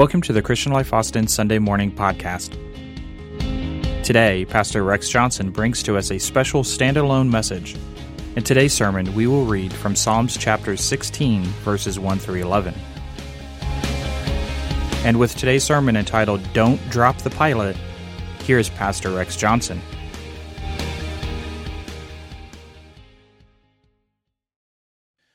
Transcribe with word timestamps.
Welcome 0.00 0.22
to 0.22 0.32
the 0.32 0.40
Christian 0.40 0.72
Life 0.72 0.94
Austin 0.94 1.26
Sunday 1.26 1.58
Morning 1.58 1.92
Podcast. 1.92 2.56
Today, 4.02 4.46
Pastor 4.46 4.82
Rex 4.82 5.10
Johnson 5.10 5.50
brings 5.50 5.82
to 5.82 5.98
us 5.98 6.10
a 6.10 6.18
special 6.18 6.62
standalone 6.62 7.28
message. 7.28 7.76
In 8.34 8.42
today's 8.42 8.72
sermon, 8.72 9.14
we 9.14 9.26
will 9.26 9.44
read 9.44 9.70
from 9.74 9.94
Psalms 9.94 10.38
chapter 10.38 10.74
16, 10.74 11.42
verses 11.42 12.00
1 12.00 12.18
through 12.18 12.36
11. 12.36 12.72
And 15.04 15.18
with 15.18 15.36
today's 15.36 15.64
sermon 15.64 15.98
entitled 15.98 16.40
Don't 16.54 16.80
Drop 16.88 17.18
the 17.18 17.28
Pilot, 17.28 17.76
here's 18.44 18.70
Pastor 18.70 19.10
Rex 19.10 19.36
Johnson. 19.36 19.82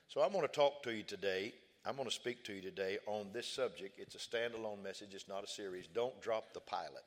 So 0.08 0.24
I'm 0.24 0.32
going 0.32 0.42
to 0.42 0.48
talk 0.48 0.82
to 0.82 0.92
you 0.92 1.04
today. 1.04 1.54
I'm 1.88 1.96
going 1.96 2.10
to 2.10 2.16
speak 2.16 2.44
to 2.46 2.54
you 2.54 2.62
today 2.62 2.98
on 3.06 3.28
this 3.32 3.46
subject. 3.46 4.00
It's 4.00 4.16
a 4.16 4.18
standalone 4.18 4.84
message, 4.84 5.10
it's 5.14 5.28
not 5.28 5.44
a 5.44 5.48
series. 5.48 5.86
Don't 5.94 6.20
drop 6.20 6.52
the 6.54 6.60
pilot. 6.60 7.06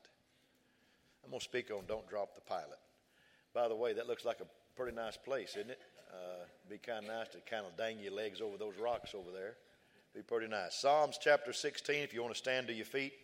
I'm 1.25 1.31
going 1.31 1.41
to 1.41 1.45
speak 1.45 1.73
on 1.73 1.83
Don't 1.89 2.09
Drop 2.09 2.37
the 2.37 2.41
Pilot. 2.41 2.79
By 3.53 3.67
the 3.67 3.75
way, 3.75 3.93
that 3.93 4.07
looks 4.07 4.25
like 4.25 4.39
a 4.41 4.47
pretty 4.77 4.97
nice 4.97 5.17
place, 5.17 5.57
isn't 5.57 5.71
it? 5.71 5.81
Uh, 6.13 6.45
be 6.71 6.79
kind 6.79 7.05
of 7.05 7.11
nice 7.11 7.29
to 7.31 7.39
kind 7.41 7.67
of 7.67 7.77
dang 7.77 7.99
your 7.99 8.13
legs 8.13 8.41
over 8.41 8.57
those 8.57 8.75
rocks 8.81 9.15
over 9.15 9.31
there. 9.33 9.55
Be 10.15 10.23
pretty 10.23 10.47
nice. 10.47 10.77
Psalms 10.77 11.19
chapter 11.21 11.53
16, 11.53 11.97
if 11.97 12.15
you 12.15 12.23
want 12.23 12.33
to 12.33 12.39
stand 12.39 12.69
to 12.69 12.73
your 12.73 12.87
feet, 12.87 13.15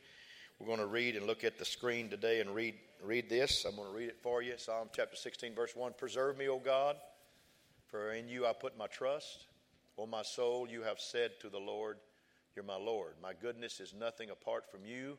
we're 0.59 0.67
going 0.67 0.81
to 0.81 0.87
read 0.87 1.15
and 1.15 1.25
look 1.25 1.45
at 1.45 1.57
the 1.57 1.65
screen 1.65 2.11
today 2.11 2.41
and 2.41 2.53
read, 2.53 2.75
read 3.01 3.31
this. 3.31 3.65
I'm 3.65 3.77
going 3.77 3.89
to 3.89 3.97
read 3.97 4.09
it 4.09 4.19
for 4.23 4.43
you. 4.43 4.55
Psalm 4.59 4.89
chapter 4.93 5.17
16, 5.17 5.55
verse 5.55 5.77
1 5.77 5.95
Preserve 5.97 6.37
me, 6.37 6.49
O 6.49 6.59
God, 6.59 6.97
for 7.87 8.13
in 8.13 8.29
you 8.29 8.45
I 8.45 8.53
put 8.53 8.77
my 8.77 8.89
trust. 8.89 9.47
O 9.97 10.07
my 10.07 10.23
soul, 10.23 10.69
you 10.69 10.83
have 10.83 10.99
said 10.99 11.33
to 11.41 11.49
the 11.49 11.59
Lord, 11.59 11.99
You're 12.55 12.65
my 12.65 12.77
Lord. 12.77 13.15
My 13.23 13.33
goodness 13.33 13.81
is 13.81 13.95
nothing 13.95 14.31
apart 14.31 14.65
from 14.71 14.85
you. 14.85 15.19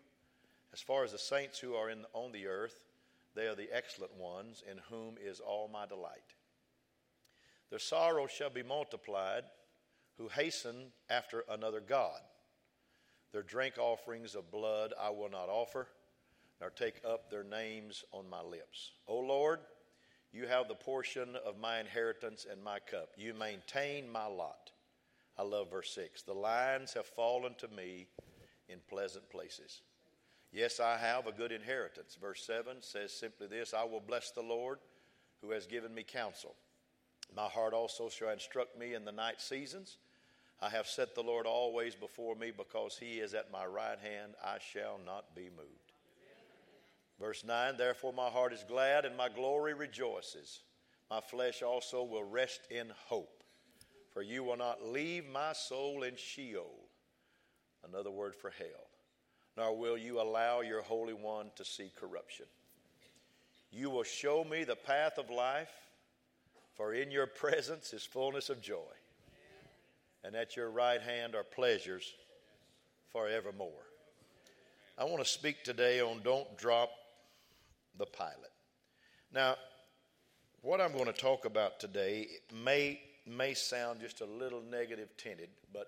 As 0.73 0.82
far 0.82 1.04
as 1.04 1.14
the 1.14 1.17
saints 1.17 1.59
who 1.59 1.76
are 1.76 1.90
in, 1.90 2.06
on 2.14 2.32
the 2.32 2.48
earth, 2.48 2.84
they 3.36 3.48
are 3.48 3.56
the 3.56 3.70
excellent 3.72 4.16
ones, 4.16 4.64
in 4.70 4.78
whom 4.90 5.16
is 5.23 5.40
all 5.40 5.70
my 5.72 5.86
delight. 5.86 6.36
Their 7.70 7.80
sorrow 7.80 8.28
shall 8.28 8.50
be 8.50 8.64
multiplied, 8.64 9.44
who 10.17 10.28
hasten 10.28 10.92
after 11.10 11.44
another 11.50 11.82
God. 11.82 12.20
Their 13.32 13.44
drink 13.44 13.76
offerings 13.78 14.36
of 14.36 14.52
blood 14.52 14.94
I 15.00 15.10
will 15.10 15.30
not 15.30 15.50
offer, 15.50 15.88
nor 16.62 16.70
take 16.70 17.02
up 17.08 17.30
their 17.30 17.44
names 17.44 18.04
on 18.12 18.30
my 18.30 18.42
lips. 18.42 18.92
O 19.08 19.20
Lord, 19.20 19.60
you 20.36 20.47
have 20.47 20.67
the 20.67 20.75
portion 20.75 21.38
of 21.45 21.58
my 21.58 21.80
inheritance 21.80 22.45
and 22.52 22.61
my 22.61 22.80
cup. 22.80 23.08
You 23.16 23.33
maintain 23.33 24.11
my 24.11 24.25
lot. 24.25 24.72
I 25.38 25.44
love 25.44 25.72
verse 25.72 25.92
6. 25.95 26.23
The 26.23 26.33
lines 26.33 26.94
have 26.94 27.05
fallen 27.05 27.55
to 27.59 27.69
me 27.69 28.08
in 28.67 28.80
pleasant 28.89 29.30
places. 29.30 29.81
Yes, 30.52 30.81
I 30.81 30.97
have 30.97 31.25
a 31.25 31.31
good 31.31 31.53
inheritance. 31.53 32.17
Verse 32.19 32.45
7 32.45 32.81
says 32.81 33.14
simply 33.14 33.47
this 33.47 33.73
I 33.73 33.86
will 33.86 34.02
bless 34.02 34.31
the 34.31 34.42
Lord 34.42 34.80
who 35.42 35.52
has 35.52 35.67
given 35.67 35.95
me 35.95 36.03
counsel. 36.03 36.55
My 37.33 37.47
heart 37.47 37.73
also 37.73 38.09
shall 38.09 38.30
instruct 38.30 38.77
me 38.77 38.94
in 38.94 39.05
the 39.05 39.14
night 39.14 39.39
seasons. 39.39 39.99
I 40.61 40.70
have 40.70 40.88
set 40.88 41.16
the 41.16 41.23
Lord 41.23 41.45
always 41.45 41.95
before 41.95 42.36
me 42.36 42.52
because 42.55 42.97
he 42.97 43.20
is 43.20 43.33
at 43.33 43.53
my 43.53 43.66
right 43.66 43.99
hand. 43.99 44.33
I 44.44 44.58
shall 44.59 44.99
not 45.05 45.33
be 45.33 45.49
moved. 45.55 45.84
Verse 47.19 47.44
9 47.44 47.77
Therefore 47.77 48.13
my 48.13 48.30
heart 48.30 48.53
is 48.53 48.66
glad 48.67 49.05
and 49.05 49.16
my 49.16 49.30
glory 49.30 49.73
rejoices. 49.73 50.61
My 51.09 51.21
flesh 51.21 51.61
also 51.61 52.03
will 52.03 52.23
rest 52.23 52.61
in 52.69 52.88
hope. 53.08 53.44
For 54.11 54.21
you 54.21 54.44
will 54.44 54.58
not 54.58 54.85
leave 54.85 55.25
my 55.27 55.52
soul 55.53 56.03
in 56.03 56.16
Sheol, 56.16 56.71
another 57.86 58.11
word 58.11 58.33
for 58.33 58.49
hell, 58.49 58.88
nor 59.58 59.77
will 59.77 59.97
you 59.97 60.21
allow 60.21 60.61
your 60.61 60.81
Holy 60.81 61.13
One 61.13 61.47
to 61.58 61.66
see 61.66 61.91
corruption. 61.99 62.45
You 63.71 63.89
will 63.89 64.04
show 64.04 64.45
me 64.45 64.64
the 64.64 64.77
path 64.77 65.17
of 65.17 65.30
life, 65.30 65.71
for 66.75 66.93
in 66.93 67.11
your 67.11 67.27
presence 67.27 67.92
is 67.92 68.05
fullness 68.05 68.49
of 68.49 68.61
joy, 68.61 68.93
and 70.23 70.33
at 70.33 70.55
your 70.55 70.70
right 70.70 71.02
hand 71.02 71.36
are 71.36 71.43
pleasures 71.43 72.14
forevermore. 73.11 73.83
I 74.98 75.04
want 75.04 75.20
to 75.21 75.30
speak 75.30 75.65
today 75.65 75.99
on 75.99 76.21
don't 76.23 76.58
drop 76.58 76.89
the 77.98 78.06
pilot. 78.06 78.52
Now, 79.33 79.56
what 80.61 80.82
I'm 80.82 80.94
going 80.94 81.06
to 81.06 81.14
talk 81.14 81.45
about 81.45 81.80
today 81.80 82.28
may 82.64 83.00
may 83.26 83.54
sound 83.54 84.00
just 84.00 84.22
a 84.22 84.26
little 84.26 84.61
negative 84.61 85.10
tinted, 85.17 85.50
but 85.73 85.88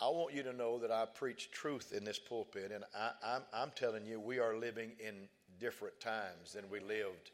I 0.00 0.08
want 0.08 0.34
you 0.34 0.42
to 0.42 0.52
know 0.52 0.78
that 0.78 0.90
I 0.90 1.06
preach 1.06 1.50
truth 1.50 1.92
in 1.96 2.04
this 2.04 2.18
pulpit, 2.18 2.70
and 2.72 2.84
I, 2.94 3.40
am 3.62 3.70
telling 3.74 4.04
you, 4.04 4.20
we 4.20 4.38
are 4.38 4.56
living 4.56 4.92
in 4.98 5.28
different 5.58 5.98
times 6.00 6.52
than 6.52 6.64
we 6.70 6.80
lived 6.80 7.30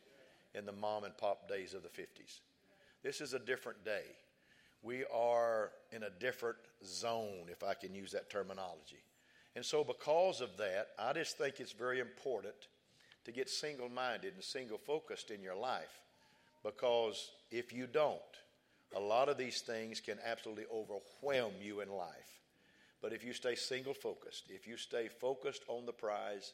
in 0.54 0.66
the 0.66 0.72
mom 0.72 1.04
and 1.04 1.16
pop 1.16 1.48
days 1.48 1.74
of 1.74 1.82
the 1.82 1.88
50s. 1.88 2.40
This 3.02 3.20
is 3.20 3.34
a 3.34 3.38
different 3.38 3.84
day. 3.84 4.04
We 4.82 5.04
are 5.12 5.70
in 5.90 6.04
a 6.04 6.10
different 6.10 6.58
zone, 6.84 7.46
if 7.48 7.62
I 7.62 7.74
can 7.74 7.94
use 7.94 8.12
that 8.12 8.30
terminology. 8.30 9.02
And 9.54 9.64
so, 9.64 9.84
because 9.84 10.40
of 10.40 10.56
that, 10.58 10.88
I 10.98 11.12
just 11.12 11.36
think 11.38 11.60
it's 11.60 11.72
very 11.72 12.00
important 12.00 12.54
to 13.24 13.32
get 13.32 13.48
single 13.48 13.88
minded 13.88 14.34
and 14.34 14.42
single 14.42 14.78
focused 14.78 15.30
in 15.30 15.42
your 15.42 15.54
life. 15.54 16.00
Because 16.62 17.30
if 17.50 17.72
you 17.72 17.86
don't, 17.86 18.20
a 18.94 19.00
lot 19.00 19.28
of 19.28 19.38
these 19.38 19.60
things 19.60 20.00
can 20.00 20.18
absolutely 20.24 20.64
overwhelm 20.72 21.52
you 21.60 21.80
in 21.80 21.90
life. 21.90 22.40
But 23.00 23.12
if 23.12 23.24
you 23.24 23.32
stay 23.32 23.54
single 23.54 23.94
focused, 23.94 24.44
if 24.48 24.66
you 24.66 24.76
stay 24.76 25.08
focused 25.08 25.62
on 25.68 25.86
the 25.86 25.92
prize, 25.92 26.52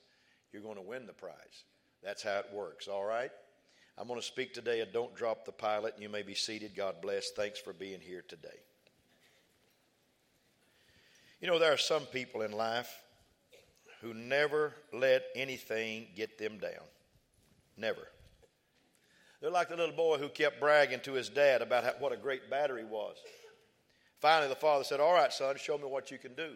you're 0.52 0.62
going 0.62 0.76
to 0.76 0.82
win 0.82 1.06
the 1.06 1.12
prize. 1.12 1.64
That's 2.02 2.22
how 2.22 2.38
it 2.38 2.46
works, 2.52 2.88
all 2.88 3.04
right? 3.04 3.30
I'm 3.98 4.06
going 4.06 4.20
to 4.20 4.26
speak 4.26 4.54
today 4.54 4.80
and 4.80 4.92
don't 4.92 5.14
drop 5.16 5.44
the 5.44 5.52
pilot. 5.52 5.94
And 5.94 6.02
you 6.02 6.08
may 6.08 6.22
be 6.22 6.34
seated. 6.34 6.76
God 6.76 7.02
bless. 7.02 7.30
Thanks 7.30 7.58
for 7.58 7.72
being 7.72 8.00
here 8.00 8.22
today. 8.26 8.48
You 11.40 11.48
know, 11.48 11.58
there 11.58 11.72
are 11.72 11.78
some 11.78 12.02
people 12.02 12.42
in 12.42 12.52
life 12.52 13.02
who 14.00 14.14
never 14.14 14.74
let 14.92 15.24
anything 15.34 16.06
get 16.14 16.38
them 16.38 16.58
down. 16.58 16.84
Never. 17.76 18.08
They're 19.40 19.50
like 19.50 19.68
the 19.68 19.76
little 19.76 19.94
boy 19.94 20.18
who 20.18 20.28
kept 20.28 20.60
bragging 20.60 21.00
to 21.00 21.12
his 21.12 21.28
dad 21.28 21.62
about 21.62 21.84
how, 21.84 21.92
what 21.98 22.12
a 22.12 22.16
great 22.16 22.50
batter 22.50 22.76
he 22.76 22.84
was. 22.84 23.16
Finally, 24.20 24.48
the 24.48 24.56
father 24.56 24.84
said, 24.84 25.00
All 25.00 25.14
right, 25.14 25.32
son, 25.32 25.56
show 25.56 25.78
me 25.78 25.84
what 25.84 26.10
you 26.10 26.18
can 26.18 26.34
do. 26.34 26.54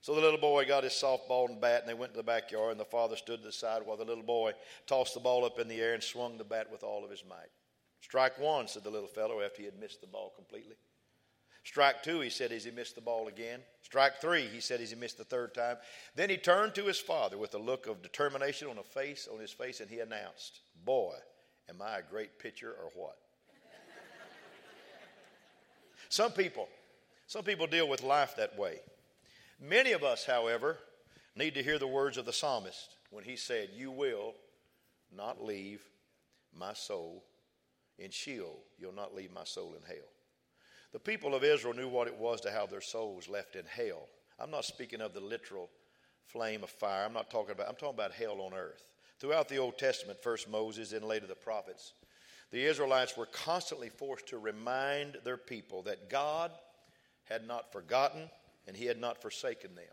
So 0.00 0.14
the 0.14 0.20
little 0.20 0.40
boy 0.40 0.64
got 0.64 0.84
his 0.84 0.92
softball 0.92 1.48
and 1.48 1.60
bat, 1.60 1.80
and 1.80 1.88
they 1.88 1.94
went 1.94 2.12
to 2.12 2.16
the 2.16 2.22
backyard, 2.22 2.72
and 2.72 2.80
the 2.80 2.84
father 2.84 3.16
stood 3.16 3.40
to 3.40 3.46
the 3.46 3.52
side 3.52 3.82
while 3.84 3.96
the 3.96 4.04
little 4.04 4.24
boy 4.24 4.52
tossed 4.86 5.14
the 5.14 5.20
ball 5.20 5.44
up 5.44 5.58
in 5.58 5.68
the 5.68 5.80
air 5.80 5.94
and 5.94 6.02
swung 6.02 6.38
the 6.38 6.44
bat 6.44 6.70
with 6.70 6.82
all 6.82 7.04
of 7.04 7.10
his 7.10 7.24
might. 7.28 7.50
Strike 8.00 8.38
one, 8.38 8.68
said 8.68 8.84
the 8.84 8.90
little 8.90 9.08
fellow 9.08 9.40
after 9.40 9.58
he 9.58 9.64
had 9.64 9.78
missed 9.78 10.00
the 10.00 10.06
ball 10.06 10.32
completely. 10.36 10.76
Strike 11.64 12.02
two, 12.02 12.20
he 12.20 12.30
said, 12.30 12.52
as 12.52 12.64
he 12.64 12.70
missed 12.70 12.94
the 12.94 13.00
ball 13.00 13.28
again. 13.28 13.60
Strike 13.82 14.20
three, 14.20 14.46
he 14.46 14.60
said, 14.60 14.80
as 14.80 14.90
he 14.90 14.96
missed 14.96 15.18
the 15.18 15.24
third 15.24 15.54
time. 15.54 15.76
Then 16.14 16.30
he 16.30 16.36
turned 16.36 16.74
to 16.76 16.84
his 16.84 16.98
father 16.98 17.36
with 17.36 17.54
a 17.54 17.58
look 17.58 17.86
of 17.86 18.02
determination 18.02 18.68
on 18.68 18.78
a 18.78 18.82
face 18.82 19.28
on 19.32 19.38
his 19.40 19.52
face, 19.52 19.80
and 19.80 19.90
he 19.90 20.00
announced, 20.00 20.60
Boy, 20.84 21.14
Am 21.68 21.82
I 21.82 21.98
a 21.98 22.02
great 22.02 22.38
pitcher 22.38 22.70
or 22.70 22.90
what? 22.94 23.18
some 26.08 26.32
people, 26.32 26.68
some 27.26 27.44
people 27.44 27.66
deal 27.66 27.88
with 27.88 28.02
life 28.02 28.34
that 28.36 28.58
way. 28.58 28.80
Many 29.60 29.92
of 29.92 30.02
us, 30.02 30.24
however, 30.24 30.78
need 31.36 31.54
to 31.54 31.62
hear 31.62 31.78
the 31.78 31.86
words 31.86 32.16
of 32.16 32.24
the 32.24 32.32
psalmist 32.32 32.96
when 33.10 33.24
he 33.24 33.36
said, 33.36 33.68
You 33.74 33.90
will 33.90 34.34
not 35.14 35.44
leave 35.44 35.82
my 36.56 36.72
soul 36.72 37.24
in 37.98 38.10
Sheol. 38.10 38.60
You'll 38.78 38.94
not 38.94 39.14
leave 39.14 39.32
my 39.32 39.44
soul 39.44 39.74
in 39.76 39.82
hell. 39.86 40.06
The 40.92 40.98
people 40.98 41.34
of 41.34 41.44
Israel 41.44 41.74
knew 41.74 41.88
what 41.88 42.08
it 42.08 42.16
was 42.16 42.40
to 42.42 42.50
have 42.50 42.70
their 42.70 42.80
souls 42.80 43.28
left 43.28 43.56
in 43.56 43.64
hell. 43.66 44.08
I'm 44.38 44.50
not 44.50 44.64
speaking 44.64 45.00
of 45.00 45.12
the 45.12 45.20
literal 45.20 45.68
flame 46.26 46.62
of 46.62 46.70
fire. 46.70 47.04
I'm 47.04 47.12
not 47.12 47.30
talking 47.30 47.52
about, 47.52 47.68
I'm 47.68 47.74
talking 47.74 47.94
about 47.94 48.12
hell 48.12 48.40
on 48.40 48.54
earth. 48.54 48.90
Throughout 49.18 49.48
the 49.48 49.58
Old 49.58 49.78
Testament, 49.78 50.22
first 50.22 50.48
Moses, 50.48 50.90
then 50.90 51.02
later 51.02 51.26
the 51.26 51.34
prophets, 51.34 51.92
the 52.50 52.64
Israelites 52.64 53.16
were 53.16 53.26
constantly 53.26 53.90
forced 53.90 54.28
to 54.28 54.38
remind 54.38 55.18
their 55.24 55.36
people 55.36 55.82
that 55.82 56.08
God 56.08 56.52
had 57.24 57.46
not 57.46 57.72
forgotten 57.72 58.30
and 58.66 58.76
he 58.76 58.86
had 58.86 59.00
not 59.00 59.20
forsaken 59.20 59.74
them. 59.74 59.84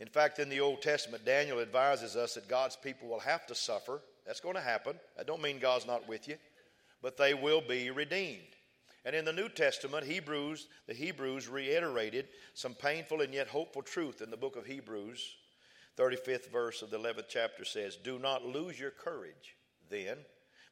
In 0.00 0.08
fact, 0.08 0.38
in 0.38 0.48
the 0.48 0.60
Old 0.60 0.82
Testament, 0.82 1.24
Daniel 1.24 1.60
advises 1.60 2.16
us 2.16 2.34
that 2.34 2.48
God's 2.48 2.76
people 2.76 3.08
will 3.08 3.20
have 3.20 3.46
to 3.46 3.54
suffer. 3.54 4.00
That's 4.26 4.40
going 4.40 4.54
to 4.54 4.60
happen. 4.60 4.96
I 5.18 5.22
don't 5.22 5.42
mean 5.42 5.58
God's 5.58 5.86
not 5.86 6.08
with 6.08 6.26
you, 6.28 6.36
but 7.02 7.16
they 7.16 7.34
will 7.34 7.60
be 7.60 7.90
redeemed. 7.90 8.53
And 9.04 9.14
in 9.14 9.24
the 9.24 9.32
New 9.32 9.48
Testament, 9.48 10.06
Hebrews, 10.06 10.66
the 10.86 10.94
Hebrews 10.94 11.48
reiterated 11.48 12.28
some 12.54 12.74
painful 12.74 13.20
and 13.20 13.34
yet 13.34 13.48
hopeful 13.48 13.82
truth 13.82 14.22
in 14.22 14.30
the 14.30 14.36
book 14.36 14.56
of 14.56 14.66
Hebrews 14.66 15.36
35th 15.96 16.50
verse 16.50 16.82
of 16.82 16.90
the 16.90 16.98
11th 16.98 17.26
chapter 17.28 17.64
says, 17.64 17.96
Do 17.96 18.18
not 18.18 18.44
lose 18.44 18.78
your 18.78 18.90
courage 18.90 19.56
then, 19.90 20.18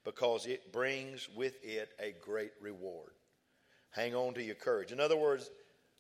because 0.05 0.47
it 0.47 0.73
brings 0.73 1.29
with 1.35 1.55
it 1.63 1.91
a 2.01 2.15
great 2.21 2.53
reward. 2.61 3.13
Hang 3.91 4.15
on 4.15 4.35
to 4.35 4.43
your 4.43 4.57
courage. 4.57 4.91
In 4.91 5.01
other 5.01 5.17
words, 5.17 5.51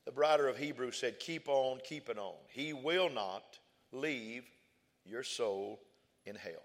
The 0.04 0.12
writer 0.12 0.48
of 0.48 0.58
Hebrews 0.58 0.96
said, 0.96 1.20
Keep 1.20 1.48
on 1.48 1.78
keeping 1.84 2.18
on. 2.18 2.34
He 2.48 2.72
will 2.72 3.10
not 3.10 3.58
leave 3.92 4.44
your 5.04 5.22
soul 5.22 5.80
in 6.24 6.34
hell. 6.34 6.64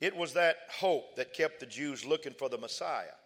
It 0.00 0.14
was 0.14 0.34
that 0.34 0.58
hope 0.70 1.16
that 1.16 1.34
kept 1.34 1.58
the 1.58 1.66
Jews 1.66 2.04
looking 2.04 2.34
for 2.34 2.48
the 2.48 2.58
Messiah 2.58 3.16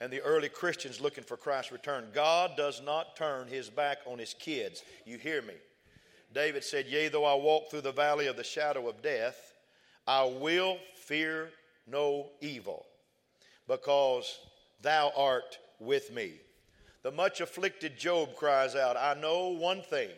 and 0.00 0.12
the 0.12 0.20
early 0.22 0.48
Christians 0.48 1.00
looking 1.00 1.24
for 1.24 1.36
Christ's 1.36 1.72
return. 1.72 2.08
God 2.12 2.52
does 2.56 2.82
not 2.84 3.16
turn 3.16 3.48
his 3.48 3.70
back 3.70 3.98
on 4.06 4.18
his 4.18 4.34
kids. 4.34 4.82
You 5.04 5.18
hear 5.18 5.42
me? 5.42 5.54
David 6.32 6.64
said, 6.64 6.86
Yea, 6.86 7.08
though 7.08 7.24
I 7.24 7.34
walk 7.34 7.70
through 7.70 7.82
the 7.82 7.92
valley 7.92 8.26
of 8.26 8.36
the 8.36 8.44
shadow 8.44 8.88
of 8.88 9.02
death, 9.02 9.54
I 10.06 10.24
will 10.24 10.78
fear 10.94 11.50
no 11.86 12.26
evil, 12.40 12.84
because 13.68 14.38
thou 14.82 15.12
art 15.16 15.58
with 15.78 16.12
me. 16.12 16.32
The 17.02 17.10
much 17.10 17.40
afflicted 17.40 17.98
Job 17.98 18.34
cries 18.34 18.74
out, 18.74 18.96
I 18.96 19.14
know 19.20 19.48
one 19.48 19.82
thing. 19.82 20.10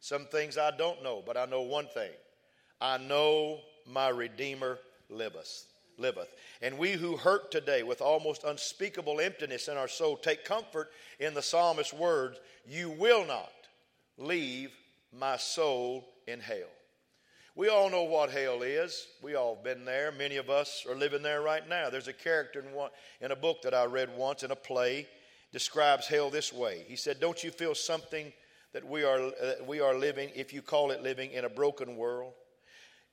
Some 0.00 0.24
things 0.26 0.56
I 0.56 0.70
don't 0.70 1.02
know, 1.02 1.22
but 1.26 1.36
I 1.36 1.44
know 1.44 1.60
one 1.60 1.86
thing. 1.88 2.10
I 2.80 2.96
know 2.96 3.58
my 3.86 4.08
Redeemer 4.08 4.78
liveth. 5.10 5.66
Liveth. 6.00 6.32
And 6.62 6.78
we 6.78 6.92
who 6.92 7.16
hurt 7.16 7.50
today 7.50 7.82
with 7.82 8.00
almost 8.00 8.44
unspeakable 8.44 9.20
emptiness 9.20 9.68
in 9.68 9.76
our 9.76 9.88
soul 9.88 10.16
take 10.16 10.44
comfort 10.44 10.90
in 11.18 11.34
the 11.34 11.42
psalmist's 11.42 11.92
words, 11.92 12.38
You 12.66 12.90
will 12.90 13.26
not 13.26 13.52
leave 14.18 14.70
my 15.12 15.36
soul 15.36 16.06
in 16.26 16.40
hell. 16.40 16.68
We 17.56 17.68
all 17.68 17.90
know 17.90 18.04
what 18.04 18.30
hell 18.30 18.62
is. 18.62 19.06
We 19.22 19.34
all 19.34 19.56
have 19.56 19.64
been 19.64 19.84
there. 19.84 20.12
Many 20.12 20.36
of 20.36 20.48
us 20.48 20.86
are 20.88 20.94
living 20.94 21.22
there 21.22 21.42
right 21.42 21.68
now. 21.68 21.90
There's 21.90 22.08
a 22.08 22.12
character 22.12 22.60
in, 22.60 22.72
one, 22.72 22.90
in 23.20 23.32
a 23.32 23.36
book 23.36 23.62
that 23.62 23.74
I 23.74 23.84
read 23.84 24.16
once 24.16 24.42
in 24.42 24.50
a 24.50 24.56
play 24.56 25.06
describes 25.52 26.06
hell 26.06 26.30
this 26.30 26.52
way. 26.52 26.84
He 26.86 26.96
said, 26.96 27.20
"Don't 27.20 27.42
you 27.42 27.50
feel 27.50 27.74
something 27.74 28.32
that 28.72 28.86
we 28.86 29.02
are 29.04 29.18
uh, 29.18 29.54
we 29.66 29.80
are 29.80 29.94
living 29.94 30.30
if 30.34 30.52
you 30.52 30.62
call 30.62 30.90
it 30.90 31.02
living 31.02 31.32
in 31.32 31.44
a 31.44 31.48
broken 31.48 31.96
world? 31.96 32.34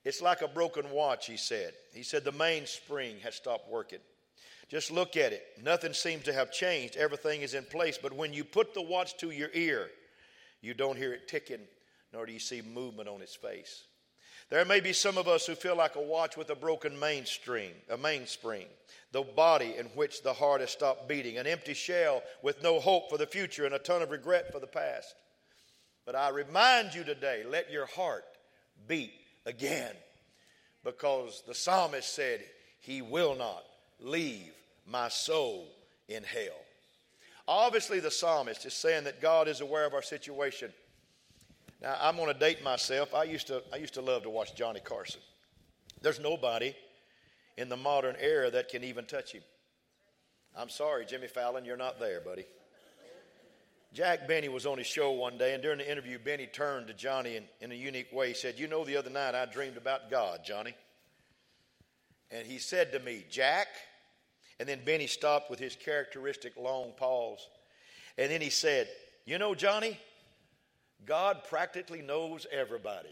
It's 0.04 0.22
like 0.22 0.42
a 0.42 0.48
broken 0.48 0.90
watch," 0.90 1.26
he 1.26 1.36
said. 1.36 1.74
He 1.92 2.02
said 2.02 2.24
the 2.24 2.32
mainspring 2.32 3.18
has 3.20 3.34
stopped 3.34 3.68
working. 3.68 4.00
Just 4.68 4.90
look 4.90 5.16
at 5.16 5.32
it. 5.32 5.44
Nothing 5.62 5.94
seems 5.94 6.24
to 6.24 6.32
have 6.32 6.52
changed. 6.52 6.96
Everything 6.96 7.42
is 7.42 7.54
in 7.54 7.64
place, 7.64 7.98
but 8.00 8.12
when 8.12 8.32
you 8.32 8.44
put 8.44 8.74
the 8.74 8.82
watch 8.82 9.16
to 9.18 9.30
your 9.30 9.50
ear, 9.54 9.88
you 10.60 10.74
don't 10.74 10.96
hear 10.96 11.12
it 11.14 11.26
ticking 11.26 11.66
nor 12.12 12.26
do 12.26 12.32
you 12.32 12.38
see 12.38 12.62
movement 12.62 13.08
on 13.08 13.22
its 13.22 13.34
face. 13.34 13.84
There 14.50 14.64
may 14.64 14.80
be 14.80 14.94
some 14.94 15.18
of 15.18 15.28
us 15.28 15.46
who 15.46 15.54
feel 15.54 15.76
like 15.76 15.96
a 15.96 16.00
watch 16.00 16.36
with 16.36 16.48
a 16.48 16.54
broken 16.54 16.98
mainspring, 16.98 17.72
a 17.90 17.98
mainspring, 17.98 18.66
the 19.12 19.22
body 19.22 19.74
in 19.76 19.86
which 19.86 20.22
the 20.22 20.32
heart 20.32 20.62
has 20.62 20.70
stopped 20.70 21.06
beating, 21.06 21.36
an 21.36 21.46
empty 21.46 21.74
shell 21.74 22.22
with 22.42 22.62
no 22.62 22.80
hope 22.80 23.10
for 23.10 23.18
the 23.18 23.26
future 23.26 23.66
and 23.66 23.74
a 23.74 23.78
ton 23.78 24.00
of 24.00 24.10
regret 24.10 24.50
for 24.50 24.58
the 24.58 24.66
past. 24.66 25.14
But 26.06 26.14
I 26.14 26.30
remind 26.30 26.94
you 26.94 27.04
today, 27.04 27.44
let 27.46 27.70
your 27.70 27.84
heart 27.86 28.24
beat 28.86 29.12
again 29.48 29.94
because 30.84 31.42
the 31.46 31.54
psalmist 31.54 32.14
said, 32.14 32.40
He 32.80 33.02
will 33.02 33.34
not 33.34 33.64
leave 34.00 34.52
my 34.86 35.08
soul 35.08 35.66
in 36.08 36.22
hell. 36.22 36.60
Obviously, 37.46 37.98
the 37.98 38.10
psalmist 38.10 38.66
is 38.66 38.74
saying 38.74 39.04
that 39.04 39.20
God 39.20 39.48
is 39.48 39.60
aware 39.60 39.86
of 39.86 39.94
our 39.94 40.02
situation 40.02 40.70
now, 41.80 41.96
I'm 42.00 42.16
going 42.16 42.32
to 42.32 42.38
date 42.38 42.62
myself. 42.64 43.14
I 43.14 43.24
used, 43.24 43.48
to, 43.48 43.62
I 43.72 43.76
used 43.76 43.94
to 43.94 44.00
love 44.00 44.24
to 44.24 44.30
watch 44.30 44.54
Johnny 44.56 44.80
Carson. 44.80 45.20
There's 46.02 46.20
nobody 46.20 46.74
in 47.56 47.68
the 47.68 47.76
modern 47.76 48.16
era 48.20 48.50
that 48.50 48.68
can 48.68 48.84
even 48.84 49.04
touch 49.04 49.32
him. 49.32 49.42
I'm 50.56 50.68
sorry, 50.68 51.06
Jimmy 51.06 51.28
Fallon, 51.28 51.64
you're 51.64 51.76
not 51.76 52.00
there, 52.00 52.20
buddy. 52.20 52.46
Jack 53.92 54.28
Benny 54.28 54.48
was 54.48 54.66
on 54.66 54.78
his 54.78 54.86
show 54.86 55.12
one 55.12 55.38
day, 55.38 55.54
and 55.54 55.62
during 55.62 55.78
the 55.78 55.90
interview, 55.90 56.18
Benny 56.18 56.46
turned 56.46 56.88
to 56.88 56.94
Johnny 56.94 57.36
in, 57.36 57.44
in 57.60 57.72
a 57.72 57.74
unique 57.74 58.12
way. 58.12 58.28
He 58.28 58.34
said, 58.34 58.58
You 58.58 58.68
know, 58.68 58.84
the 58.84 58.96
other 58.96 59.10
night 59.10 59.34
I 59.34 59.46
dreamed 59.46 59.76
about 59.76 60.10
God, 60.10 60.40
Johnny. 60.44 60.74
And 62.30 62.46
he 62.46 62.58
said 62.58 62.92
to 62.92 63.00
me, 63.00 63.24
Jack, 63.30 63.68
and 64.60 64.68
then 64.68 64.80
Benny 64.84 65.06
stopped 65.06 65.50
with 65.50 65.58
his 65.58 65.74
characteristic 65.74 66.54
long 66.56 66.92
pause. 66.96 67.48
And 68.18 68.30
then 68.30 68.42
he 68.42 68.50
said, 68.50 68.88
You 69.24 69.38
know, 69.38 69.54
Johnny, 69.54 69.98
God 71.06 71.44
practically 71.48 72.02
knows 72.02 72.46
everybody. 72.52 73.08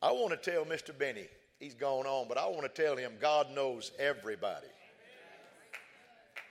I 0.00 0.12
want 0.12 0.30
to 0.30 0.50
tell 0.50 0.64
Mr. 0.64 0.96
Benny, 0.96 1.26
he's 1.58 1.74
gone 1.74 2.06
on, 2.06 2.26
but 2.26 2.38
I 2.38 2.46
want 2.46 2.62
to 2.62 2.82
tell 2.82 2.96
him 2.96 3.12
God 3.20 3.50
knows 3.54 3.92
everybody. 3.98 4.66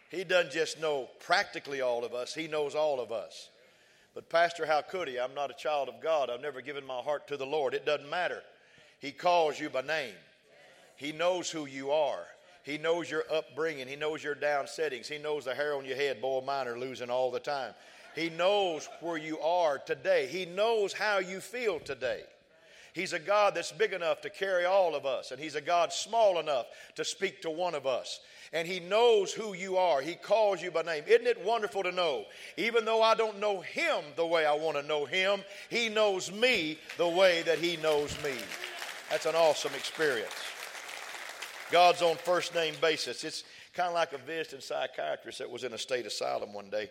He 0.09 0.23
doesn't 0.23 0.51
just 0.51 0.81
know 0.81 1.07
practically 1.19 1.81
all 1.81 2.03
of 2.03 2.13
us, 2.13 2.33
he 2.33 2.47
knows 2.47 2.75
all 2.75 2.99
of 2.99 3.11
us. 3.11 3.49
But, 4.15 4.29
Pastor, 4.29 4.65
how 4.65 4.81
could 4.81 5.07
he? 5.07 5.19
I'm 5.19 5.35
not 5.35 5.51
a 5.51 5.53
child 5.53 5.87
of 5.87 6.01
God. 6.01 6.29
I've 6.29 6.41
never 6.41 6.61
given 6.61 6.85
my 6.85 6.99
heart 6.99 7.27
to 7.27 7.37
the 7.37 7.45
Lord. 7.45 7.73
It 7.73 7.85
doesn't 7.85 8.09
matter. 8.09 8.41
He 8.99 9.11
calls 9.11 9.59
you 9.59 9.69
by 9.69 9.81
name, 9.81 10.15
He 10.95 11.11
knows 11.11 11.49
who 11.49 11.65
you 11.65 11.91
are. 11.91 12.25
He 12.63 12.77
knows 12.77 13.09
your 13.09 13.23
upbringing. 13.31 13.87
He 13.87 13.95
knows 13.95 14.23
your 14.23 14.35
down 14.35 14.67
settings. 14.67 15.07
He 15.07 15.17
knows 15.17 15.45
the 15.45 15.55
hair 15.55 15.75
on 15.75 15.85
your 15.85 15.95
head, 15.95 16.21
boy, 16.21 16.41
mine 16.41 16.67
are 16.67 16.77
losing 16.77 17.09
all 17.09 17.31
the 17.31 17.39
time. 17.39 17.73
He 18.15 18.29
knows 18.29 18.89
where 18.99 19.17
you 19.17 19.39
are 19.39 19.77
today. 19.77 20.27
He 20.27 20.45
knows 20.45 20.91
how 20.91 21.19
you 21.19 21.39
feel 21.39 21.79
today. 21.79 22.23
He's 22.93 23.13
a 23.13 23.19
God 23.19 23.55
that's 23.55 23.71
big 23.71 23.93
enough 23.93 24.21
to 24.21 24.29
carry 24.29 24.65
all 24.65 24.95
of 24.95 25.05
us, 25.05 25.31
and 25.31 25.39
He's 25.39 25.55
a 25.55 25.61
God 25.61 25.93
small 25.93 26.39
enough 26.39 26.65
to 26.95 27.05
speak 27.05 27.41
to 27.43 27.49
one 27.49 27.75
of 27.75 27.85
us. 27.85 28.19
And 28.51 28.67
He 28.67 28.79
knows 28.79 29.31
who 29.31 29.53
you 29.53 29.77
are. 29.77 30.01
He 30.01 30.15
calls 30.15 30.61
you 30.61 30.71
by 30.71 30.81
name. 30.81 31.03
Isn't 31.07 31.27
it 31.27 31.45
wonderful 31.45 31.83
to 31.83 31.91
know? 31.91 32.25
Even 32.57 32.85
though 32.85 33.01
I 33.01 33.13
don't 33.13 33.39
know 33.39 33.61
Him 33.61 34.03
the 34.15 34.25
way 34.25 34.45
I 34.45 34.53
want 34.53 34.77
to 34.77 34.83
know 34.83 35.05
Him, 35.05 35.41
He 35.69 35.89
knows 35.89 36.31
me 36.31 36.79
the 36.97 37.07
way 37.07 37.43
that 37.43 37.59
He 37.59 37.77
knows 37.77 38.15
me. 38.23 38.33
That's 39.09 39.25
an 39.25 39.35
awesome 39.35 39.73
experience. 39.75 40.33
God's 41.71 42.01
on 42.01 42.15
first 42.15 42.55
name 42.55 42.73
basis. 42.81 43.23
It's 43.23 43.43
kind 43.73 43.89
of 43.89 43.93
like 43.93 44.13
a 44.13 44.17
visiting 44.17 44.61
psychiatrist 44.61 45.39
that 45.39 45.49
was 45.49 45.63
in 45.63 45.73
a 45.73 45.77
state 45.77 46.05
asylum 46.05 46.53
one 46.53 46.69
day. 46.69 46.89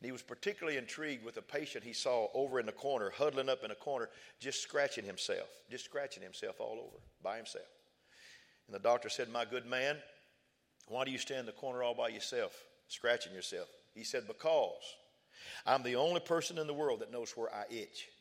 And 0.00 0.06
he 0.06 0.12
was 0.12 0.22
particularly 0.22 0.78
intrigued 0.78 1.24
with 1.24 1.36
a 1.38 1.42
patient 1.42 1.82
he 1.82 1.92
saw 1.92 2.28
over 2.32 2.60
in 2.60 2.66
the 2.66 2.72
corner, 2.72 3.10
huddling 3.10 3.48
up 3.48 3.64
in 3.64 3.72
a 3.72 3.76
corner, 3.76 4.08
just 4.38 4.62
scratching 4.62 5.04
himself, 5.04 5.48
just 5.70 5.84
scratching 5.84 6.22
himself 6.22 6.60
all 6.60 6.78
over 6.78 7.02
by 7.22 7.36
himself. 7.36 7.66
And 8.66 8.74
the 8.74 8.80
doctor 8.80 9.08
said, 9.08 9.28
My 9.28 9.44
good 9.44 9.66
man, 9.66 9.96
why 10.86 11.04
do 11.04 11.10
you 11.10 11.18
stand 11.18 11.40
in 11.40 11.46
the 11.46 11.52
corner 11.52 11.82
all 11.82 11.94
by 11.94 12.08
yourself, 12.08 12.52
scratching 12.86 13.34
yourself? 13.34 13.66
He 13.94 14.04
said, 14.04 14.28
Because 14.28 14.82
I'm 15.66 15.82
the 15.82 15.96
only 15.96 16.20
person 16.20 16.58
in 16.58 16.68
the 16.68 16.74
world 16.74 17.00
that 17.00 17.10
knows 17.10 17.32
where 17.36 17.52
I 17.52 17.64
itch. 17.70 18.08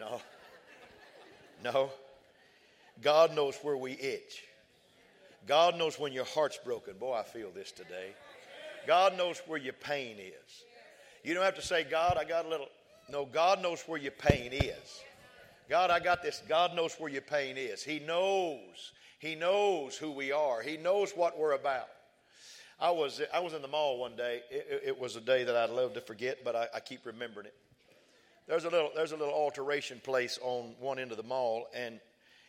No. 0.00 0.22
No. 1.62 1.90
God 3.02 3.36
knows 3.36 3.54
where 3.62 3.76
we 3.76 3.92
itch. 3.92 4.44
God 5.46 5.76
knows 5.76 5.98
when 5.98 6.12
your 6.12 6.24
heart's 6.24 6.58
broken. 6.64 6.94
Boy, 6.98 7.14
I 7.14 7.22
feel 7.22 7.50
this 7.50 7.70
today. 7.70 8.14
God 8.86 9.16
knows 9.16 9.40
where 9.46 9.58
your 9.58 9.72
pain 9.72 10.16
is. 10.18 10.64
You 11.22 11.34
don't 11.34 11.44
have 11.44 11.56
to 11.56 11.62
say, 11.62 11.84
God, 11.84 12.16
I 12.18 12.24
got 12.24 12.46
a 12.46 12.48
little. 12.48 12.68
No, 13.10 13.26
God 13.26 13.62
knows 13.62 13.82
where 13.86 13.98
your 13.98 14.12
pain 14.12 14.52
is. 14.52 15.00
God, 15.68 15.90
I 15.90 16.00
got 16.00 16.22
this. 16.22 16.42
God 16.48 16.74
knows 16.74 16.94
where 16.98 17.10
your 17.10 17.22
pain 17.22 17.56
is. 17.56 17.82
He 17.82 17.98
knows. 17.98 18.92
He 19.18 19.34
knows 19.34 19.96
who 19.96 20.10
we 20.10 20.32
are. 20.32 20.62
He 20.62 20.76
knows 20.76 21.12
what 21.12 21.38
we're 21.38 21.52
about. 21.52 21.88
I 22.80 22.90
was, 22.90 23.20
I 23.34 23.40
was 23.40 23.52
in 23.52 23.60
the 23.60 23.68
mall 23.68 23.98
one 23.98 24.16
day. 24.16 24.40
It, 24.50 24.82
it 24.86 25.00
was 25.00 25.14
a 25.16 25.20
day 25.20 25.44
that 25.44 25.54
I'd 25.54 25.70
love 25.70 25.94
to 25.94 26.00
forget, 26.00 26.38
but 26.42 26.56
I, 26.56 26.66
I 26.74 26.80
keep 26.80 27.04
remembering 27.04 27.46
it. 27.46 27.54
There's 28.48 28.64
a 28.64 28.70
little, 28.70 28.90
there's 28.96 29.12
a 29.12 29.16
little 29.16 29.34
alteration 29.34 30.00
place 30.02 30.38
on 30.42 30.74
one 30.80 30.98
end 30.98 31.10
of 31.10 31.18
the 31.18 31.22
mall, 31.22 31.68
and, 31.74 32.00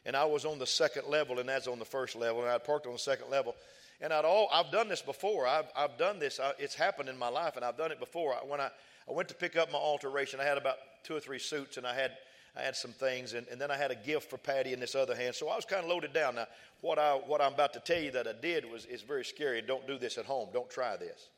and 0.06 0.16
I 0.16 0.26
was 0.26 0.46
on 0.46 0.58
the 0.58 0.66
second 0.66 1.08
level, 1.08 1.40
and 1.40 1.50
that's 1.50 1.68
on 1.68 1.78
the 1.78 1.86
first 1.86 2.16
level, 2.16 2.42
and 2.42 2.50
I 2.50 2.58
parked 2.58 2.88
on 2.88 2.94
the 2.94 3.00
second 3.00 3.30
level. 3.30 3.56
And 4.02 4.12
I'd 4.12 4.26
all, 4.26 4.50
I've 4.52 4.72
done 4.72 4.88
this 4.88 5.02
before. 5.02 5.48
I've, 5.48 5.72
I've 5.76 5.98
done 5.98 6.18
this. 6.18 6.40
I, 6.40 6.54
it's 6.58 6.74
happened 6.74 7.08
in 7.08 7.18
my 7.18 7.30
life, 7.30 7.56
and 7.56 7.64
I've 7.64 7.78
done 7.78 7.92
it 7.92 8.00
before. 8.00 8.34
When 8.48 8.60
I, 8.60 8.70
I 9.08 9.14
went 9.14 9.30
to 9.30 9.36
pick 9.36 9.56
up 9.56 9.72
my 9.72 9.78
alteration, 9.78 10.40
I 10.40 10.44
had 10.44 10.58
about 10.58 10.78
two 11.04 11.16
or 11.16 11.20
three 11.20 11.38
suits, 11.38 11.78
and 11.78 11.86
I 11.86 11.94
had, 11.94 12.12
I 12.58 12.62
had 12.62 12.76
some 12.76 12.92
things, 12.92 13.34
and, 13.34 13.48
and 13.48 13.62
then 13.62 13.70
I 13.70 13.78
had 13.78 13.92
a 13.92 13.96
gift 13.96 14.30
for 14.30 14.38
Patty 14.38 14.74
in 14.74 14.80
this 14.80 14.96
other 14.96 15.16
hand. 15.16 15.36
So 15.36 15.50
I 15.50 15.56
was 15.56 15.66
kind 15.66 15.84
of 15.84 15.90
loaded 15.90 16.14
down. 16.14 16.36
Now, 16.36 16.48
what, 16.82 16.98
I, 16.98 17.14
what 17.14 17.42
I'm 17.42 17.54
about 17.54 17.74
to 17.74 17.80
tell 17.80 18.02
you 18.02 18.12
that 18.12 18.28
I 18.28 18.34
did 18.34 18.70
was 18.70 18.86
is 18.86 19.04
very 19.04 19.24
scary. 19.24 19.62
Don't 19.62 19.86
do 19.86 20.00
this 20.00 20.18
at 20.18 20.26
home. 20.26 20.50
Don't 20.52 20.70
try 20.70 20.98
this 20.98 21.30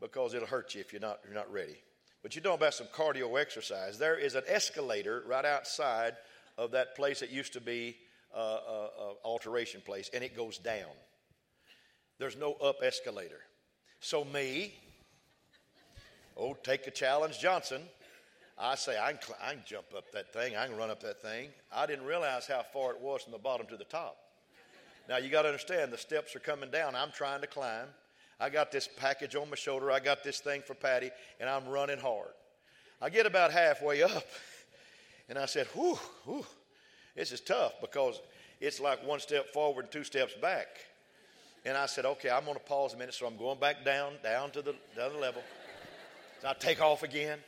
because 0.00 0.34
it'll 0.34 0.46
hurt 0.46 0.74
you 0.74 0.82
if 0.82 0.92
you're 0.92 1.00
not, 1.00 1.20
you're 1.24 1.34
not 1.34 1.50
ready. 1.52 1.76
But 2.22 2.36
you 2.36 2.42
know 2.42 2.54
about 2.54 2.74
some 2.74 2.88
cardio 2.88 3.40
exercise. 3.40 3.98
There 3.98 4.16
is 4.16 4.34
an 4.34 4.42
escalator 4.46 5.22
right 5.26 5.44
outside 5.44 6.16
of 6.58 6.72
that 6.72 6.96
place 6.96 7.20
that 7.20 7.30
used 7.30 7.54
to 7.54 7.60
be 7.60 7.96
a, 8.34 8.38
a, 8.38 8.42
a 8.42 9.14
alteration 9.24 9.80
place, 9.84 10.10
and 10.12 10.22
it 10.22 10.36
goes 10.36 10.58
down. 10.58 10.90
There's 12.18 12.36
no 12.36 12.54
up 12.54 12.78
escalator. 12.82 13.40
So, 14.00 14.24
me, 14.24 14.74
oh, 16.36 16.56
take 16.62 16.86
a 16.86 16.90
challenge, 16.90 17.38
Johnson. 17.38 17.82
I 18.58 18.74
say, 18.74 18.98
I 18.98 19.12
can, 19.12 19.34
I 19.40 19.52
can 19.54 19.62
jump 19.64 19.86
up 19.96 20.10
that 20.12 20.32
thing. 20.32 20.56
I 20.56 20.66
can 20.66 20.76
run 20.76 20.90
up 20.90 21.00
that 21.02 21.22
thing. 21.22 21.50
I 21.72 21.86
didn't 21.86 22.06
realize 22.06 22.46
how 22.46 22.64
far 22.72 22.92
it 22.92 23.00
was 23.00 23.22
from 23.22 23.32
the 23.32 23.38
bottom 23.38 23.66
to 23.68 23.76
the 23.76 23.84
top. 23.84 24.16
Now, 25.08 25.18
you 25.18 25.30
got 25.30 25.42
to 25.42 25.48
understand, 25.48 25.92
the 25.92 25.98
steps 25.98 26.34
are 26.34 26.40
coming 26.40 26.70
down. 26.70 26.94
I'm 26.94 27.12
trying 27.12 27.40
to 27.40 27.46
climb. 27.46 27.86
I 28.40 28.50
got 28.50 28.70
this 28.70 28.88
package 28.96 29.36
on 29.36 29.48
my 29.48 29.56
shoulder. 29.56 29.90
I 29.90 30.00
got 30.00 30.22
this 30.22 30.40
thing 30.40 30.62
for 30.66 30.74
Patty, 30.74 31.10
and 31.40 31.48
I'm 31.48 31.68
running 31.68 31.98
hard. 31.98 32.28
I 33.00 33.10
get 33.10 33.26
about 33.26 33.52
halfway 33.52 34.02
up, 34.02 34.26
and 35.28 35.38
I 35.38 35.46
said, 35.46 35.66
whew, 35.68 35.98
whew, 36.24 36.44
this 37.14 37.32
is 37.32 37.40
tough 37.40 37.74
because 37.80 38.20
it's 38.60 38.80
like 38.80 39.06
one 39.06 39.20
step 39.20 39.52
forward 39.52 39.84
and 39.86 39.92
two 39.92 40.04
steps 40.04 40.34
back. 40.34 40.66
And 41.64 41.76
I 41.76 41.86
said, 41.86 42.04
okay, 42.04 42.30
I'm 42.30 42.44
going 42.44 42.56
to 42.56 42.62
pause 42.62 42.94
a 42.94 42.96
minute. 42.96 43.14
So 43.14 43.26
I'm 43.26 43.36
going 43.36 43.58
back 43.58 43.84
down, 43.84 44.12
down 44.22 44.50
to 44.52 44.62
the, 44.62 44.74
the 44.94 45.04
other 45.04 45.18
level. 45.18 45.42
So 46.40 46.48
I 46.48 46.54
take 46.54 46.80
off 46.80 47.02
again. 47.02 47.38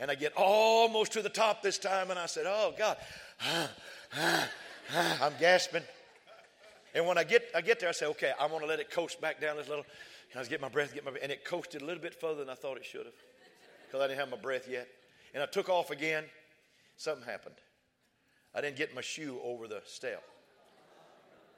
And 0.00 0.10
I 0.10 0.14
get 0.14 0.32
almost 0.36 1.12
to 1.12 1.22
the 1.22 1.28
top 1.28 1.62
this 1.62 1.78
time. 1.78 2.10
And 2.10 2.18
I 2.18 2.26
said, 2.26 2.44
oh, 2.46 2.74
God. 2.76 2.96
I'm 4.94 5.32
gasping. 5.38 5.82
And 6.94 7.06
when 7.06 7.16
I 7.16 7.24
get, 7.24 7.44
I 7.54 7.60
get 7.60 7.80
there, 7.80 7.88
I 7.88 7.92
say, 7.92 8.06
okay, 8.06 8.32
I'm 8.40 8.50
going 8.50 8.62
to 8.62 8.66
let 8.66 8.80
it 8.80 8.90
coast 8.90 9.20
back 9.20 9.40
down 9.40 9.56
this 9.56 9.68
little. 9.68 9.84
And 10.32 10.38
I 10.38 10.40
was 10.40 10.48
getting 10.48 10.62
my 10.62 10.68
breath, 10.68 10.94
get 10.94 11.04
my 11.04 11.12
and 11.22 11.30
it 11.30 11.44
coasted 11.44 11.82
a 11.82 11.84
little 11.84 12.02
bit 12.02 12.14
further 12.14 12.40
than 12.40 12.48
I 12.48 12.54
thought 12.54 12.76
it 12.76 12.84
should 12.84 13.04
have 13.04 13.14
because 13.86 14.02
I 14.02 14.08
didn't 14.08 14.20
have 14.20 14.30
my 14.30 14.38
breath 14.38 14.66
yet. 14.68 14.88
And 15.34 15.42
I 15.42 15.46
took 15.46 15.68
off 15.68 15.90
again. 15.90 16.24
Something 16.96 17.26
happened. 17.26 17.56
I 18.54 18.60
didn't 18.60 18.76
get 18.76 18.94
my 18.94 19.00
shoe 19.00 19.38
over 19.42 19.68
the 19.68 19.82
step. 19.84 20.22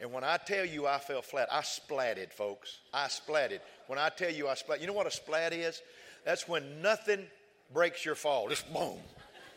And 0.04 0.12
when 0.12 0.23
I 0.23 0.37
tell 0.37 0.66
you 0.66 0.87
I 0.87 0.99
fell 0.99 1.23
flat, 1.23 1.49
I 1.50 1.61
splatted, 1.61 2.30
folks. 2.30 2.80
I 2.92 3.06
splatted. 3.06 3.61
When 3.87 3.99
I 3.99 4.11
tell 4.11 4.30
you 4.30 4.49
I 4.49 4.54
splat, 4.54 4.82
you 4.82 4.87
know 4.87 4.92
what 4.92 5.06
a 5.06 5.11
splat 5.11 5.54
is? 5.54 5.80
That's 6.26 6.46
when 6.46 6.82
nothing 6.82 7.25
breaks 7.73 8.04
your 8.04 8.14
fall. 8.14 8.50
Just 8.50 8.70
boom. 8.70 8.99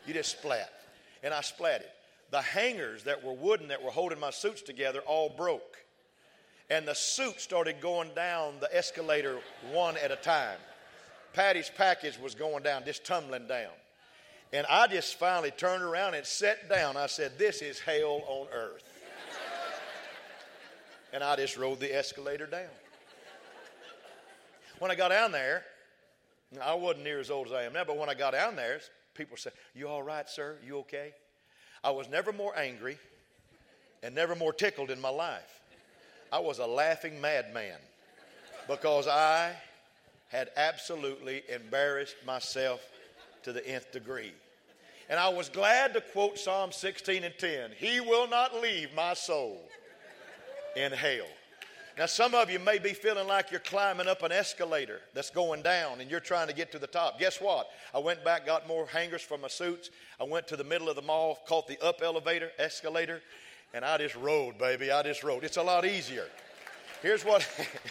You 0.06 0.14
just 0.14 0.38
splat. 0.40 0.72
And 1.22 1.34
I 1.34 1.40
splatted. 1.40 1.90
The 2.32 2.42
hangers 2.42 3.04
that 3.04 3.26
were 3.26 3.34
wooden 3.34 3.68
that 3.68 3.84
were 3.84 3.92
holding 3.92 4.22
my 4.22 4.30
suits 4.30 4.62
together 4.62 5.02
all 5.02 5.28
broke. 5.28 5.80
And 6.70 6.88
the 6.88 6.96
suit 6.96 7.42
started 7.42 7.82
going 7.82 8.12
down 8.16 8.54
the 8.62 8.74
escalator 8.74 9.40
one 9.74 9.98
at 9.98 10.12
a 10.12 10.16
time. 10.16 10.60
Patty's 11.34 11.70
package 11.76 12.18
was 12.18 12.36
going 12.36 12.64
down, 12.64 12.86
just 12.86 13.04
tumbling 13.04 13.50
down. 13.50 13.72
And 14.54 14.66
I 14.70 14.88
just 14.88 15.16
finally 15.16 15.52
turned 15.52 15.84
around 15.84 16.14
and 16.14 16.26
sat 16.26 16.70
down. 16.70 16.96
I 16.96 17.08
said, 17.08 17.38
This 17.38 17.62
is 17.62 17.82
hell 17.82 18.24
on 18.30 18.48
earth. 18.54 18.94
And 21.14 21.24
I 21.24 21.36
just 21.36 21.58
rode 21.58 21.80
the 21.80 21.96
escalator 21.96 22.46
down. 22.46 22.70
When 24.80 24.92
I 24.92 24.96
got 24.96 25.10
down 25.10 25.32
there, 25.32 25.64
I 26.62 26.76
wasn't 26.76 27.04
near 27.04 27.20
as 27.20 27.32
old 27.32 27.48
as 27.48 27.54
I 27.54 27.64
am 27.64 27.74
now, 27.74 27.84
but 27.84 27.98
when 27.98 28.10
I 28.10 28.14
got 28.14 28.32
down 28.32 28.56
there, 28.56 28.80
people 29.14 29.38
said, 29.38 29.54
You 29.74 29.88
all 29.88 30.04
right, 30.04 30.30
sir? 30.30 30.58
You 30.66 30.78
okay? 30.80 31.14
I 31.84 31.92
was 31.92 32.10
never 32.10 32.32
more 32.32 32.58
angry 32.58 32.98
and 34.04 34.14
never 34.14 34.36
more 34.36 34.54
tickled 34.54 34.92
in 34.92 35.02
my 35.02 35.10
life. 35.10 35.62
I 36.32 36.40
was 36.40 36.60
a 36.60 36.66
laughing 36.66 37.20
madman 37.20 37.80
because 38.68 39.08
I 39.08 39.56
had 40.30 40.50
absolutely 40.58 41.44
embarrassed 41.50 42.18
myself 42.26 42.82
to 43.44 43.54
the 43.54 43.66
nth 43.68 43.92
degree. 43.92 44.34
And 45.10 45.20
I 45.20 45.30
was 45.30 45.48
glad 45.48 45.94
to 45.94 46.02
quote 46.02 46.38
Psalm 46.38 46.72
16 46.72 47.24
and 47.24 47.34
10 47.38 47.72
He 47.78 48.00
will 48.02 48.28
not 48.28 48.62
leave 48.62 48.94
my 48.94 49.14
soul 49.14 49.70
in 50.78 50.92
hell. 50.92 51.26
Now, 51.98 52.06
some 52.06 52.36
of 52.36 52.52
you 52.52 52.60
may 52.60 52.78
be 52.78 52.94
feeling 52.94 53.28
like 53.28 53.50
you're 53.50 53.60
climbing 53.60 54.08
up 54.08 54.22
an 54.22 54.32
escalator 54.32 55.00
that's 55.16 55.32
going 55.32 55.64
down 55.64 56.00
and 56.00 56.12
you're 56.12 56.20
trying 56.20 56.48
to 56.48 56.54
get 56.54 56.72
to 56.74 56.80
the 56.80 56.86
top. 56.86 57.20
Guess 57.20 57.42
what? 57.42 57.70
I 57.94 57.98
went 57.98 58.24
back, 58.24 58.46
got 58.46 58.68
more 58.68 58.86
hangers 58.86 59.24
for 59.24 59.36
my 59.40 59.48
suits. 59.48 59.90
I 60.20 60.24
went 60.24 60.48
to 60.50 60.56
the 60.56 60.64
middle 60.64 60.90
of 60.90 60.96
the 60.96 61.02
mall, 61.02 61.40
caught 61.48 61.68
the 61.68 61.84
up 61.84 62.02
elevator, 62.04 62.52
escalator, 62.60 63.22
and 63.74 63.84
I 63.84 63.98
just 63.98 64.16
rode, 64.16 64.60
baby. 64.60 64.92
I 64.92 65.02
just 65.02 65.24
rode. 65.24 65.44
It's 65.44 65.58
a 65.58 65.64
lot 65.64 65.86
easier. 65.86 66.28
Here's 67.02 67.26
what, 67.26 67.42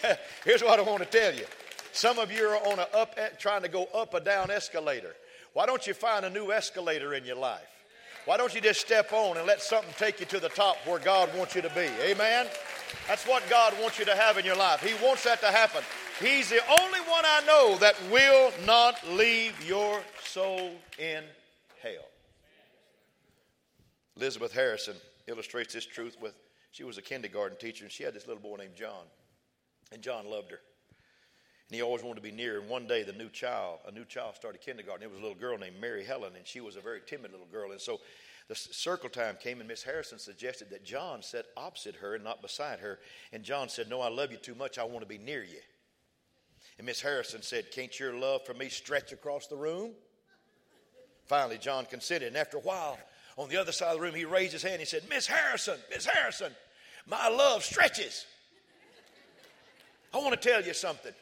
here's 0.44 0.62
what 0.62 0.78
I 0.78 0.82
want 0.82 1.02
to 1.02 1.08
tell 1.08 1.34
you. 1.34 1.44
Some 1.90 2.20
of 2.20 2.30
you 2.30 2.46
are 2.46 2.56
on 2.68 2.78
a 2.78 2.86
up, 2.96 3.18
trying 3.40 3.62
to 3.62 3.68
go 3.68 3.86
up 3.92 4.14
a 4.14 4.20
down 4.20 4.52
escalator. 4.52 5.16
Why 5.52 5.66
don't 5.66 5.84
you 5.84 5.94
find 5.94 6.24
a 6.24 6.30
new 6.30 6.52
escalator 6.52 7.14
in 7.14 7.24
your 7.24 7.36
life? 7.36 7.66
Why 8.26 8.36
don't 8.36 8.54
you 8.54 8.60
just 8.60 8.80
step 8.80 9.12
on 9.12 9.36
and 9.36 9.46
let 9.46 9.62
something 9.62 9.94
take 9.98 10.20
you 10.20 10.26
to 10.26 10.38
the 10.38 10.48
top 10.48 10.76
where 10.84 10.98
God 10.98 11.28
wants 11.36 11.54
you 11.54 11.62
to 11.62 11.70
be? 11.70 11.88
Amen? 12.02 12.46
That's 13.08 13.26
what 13.26 13.48
God 13.48 13.74
wants 13.80 13.98
you 13.98 14.04
to 14.04 14.16
have 14.16 14.38
in 14.38 14.44
your 14.44 14.56
life. 14.56 14.82
He 14.82 14.94
wants 15.04 15.24
that 15.24 15.40
to 15.40 15.46
happen. 15.46 15.82
He's 16.20 16.48
the 16.48 16.60
only 16.80 17.00
one 17.00 17.24
I 17.24 17.42
know 17.46 17.76
that 17.78 17.96
will 18.10 18.52
not 18.66 18.96
leave 19.10 19.66
your 19.66 20.00
soul 20.22 20.72
in 20.98 21.24
hell. 21.82 22.08
Elizabeth 24.16 24.52
Harrison 24.52 24.96
illustrates 25.26 25.74
this 25.74 25.84
truth 25.84 26.16
with 26.20 26.34
she 26.70 26.84
was 26.84 26.98
a 26.98 27.02
kindergarten 27.02 27.56
teacher 27.58 27.84
and 27.84 27.92
she 27.92 28.02
had 28.02 28.14
this 28.14 28.26
little 28.26 28.42
boy 28.42 28.56
named 28.56 28.76
John. 28.76 29.04
And 29.92 30.02
John 30.02 30.28
loved 30.28 30.50
her. 30.50 30.60
And 31.68 31.74
he 31.74 31.82
always 31.82 32.02
wanted 32.02 32.16
to 32.16 32.22
be 32.22 32.30
near. 32.30 32.60
And 32.60 32.68
one 32.68 32.86
day, 32.86 33.02
the 33.02 33.12
new 33.12 33.28
child, 33.28 33.78
a 33.86 33.90
new 33.90 34.04
child 34.04 34.36
started 34.36 34.60
kindergarten. 34.60 35.02
It 35.02 35.10
was 35.10 35.18
a 35.18 35.22
little 35.22 35.38
girl 35.38 35.58
named 35.58 35.80
Mary 35.80 36.04
Helen, 36.04 36.32
and 36.36 36.46
she 36.46 36.60
was 36.60 36.76
a 36.76 36.80
very 36.80 37.00
timid 37.04 37.32
little 37.32 37.46
girl. 37.46 37.72
And 37.72 37.80
so 37.80 38.00
the 38.48 38.54
circle 38.54 39.08
time 39.08 39.36
came, 39.40 39.58
and 39.58 39.68
Miss 39.68 39.82
Harrison 39.82 40.18
suggested 40.18 40.70
that 40.70 40.84
John 40.84 41.22
sit 41.22 41.46
opposite 41.56 41.96
her 41.96 42.14
and 42.14 42.22
not 42.22 42.42
beside 42.42 42.78
her. 42.78 43.00
And 43.32 43.42
John 43.42 43.68
said, 43.68 43.90
No, 43.90 44.00
I 44.00 44.08
love 44.08 44.30
you 44.30 44.38
too 44.38 44.54
much. 44.54 44.78
I 44.78 44.84
want 44.84 45.00
to 45.00 45.06
be 45.06 45.18
near 45.18 45.42
you. 45.42 45.58
And 46.78 46.86
Miss 46.86 47.00
Harrison 47.00 47.42
said, 47.42 47.72
Can't 47.72 47.98
your 47.98 48.14
love 48.14 48.46
for 48.46 48.54
me 48.54 48.68
stretch 48.68 49.12
across 49.12 49.48
the 49.48 49.56
room? 49.56 49.92
Finally, 51.26 51.58
John 51.58 51.86
consented. 51.86 52.28
And 52.28 52.36
after 52.36 52.58
a 52.58 52.60
while, 52.60 52.98
on 53.36 53.48
the 53.48 53.56
other 53.56 53.72
side 53.72 53.88
of 53.88 53.96
the 53.96 54.02
room, 54.02 54.14
he 54.14 54.24
raised 54.24 54.52
his 54.52 54.62
hand. 54.62 54.78
He 54.78 54.86
said, 54.86 55.02
Miss 55.08 55.26
Harrison, 55.26 55.78
Miss 55.90 56.06
Harrison, 56.06 56.52
my 57.06 57.28
love 57.28 57.64
stretches. 57.64 58.26
I 60.14 60.18
want 60.18 60.40
to 60.40 60.48
tell 60.48 60.62
you 60.62 60.72
something. 60.72 61.12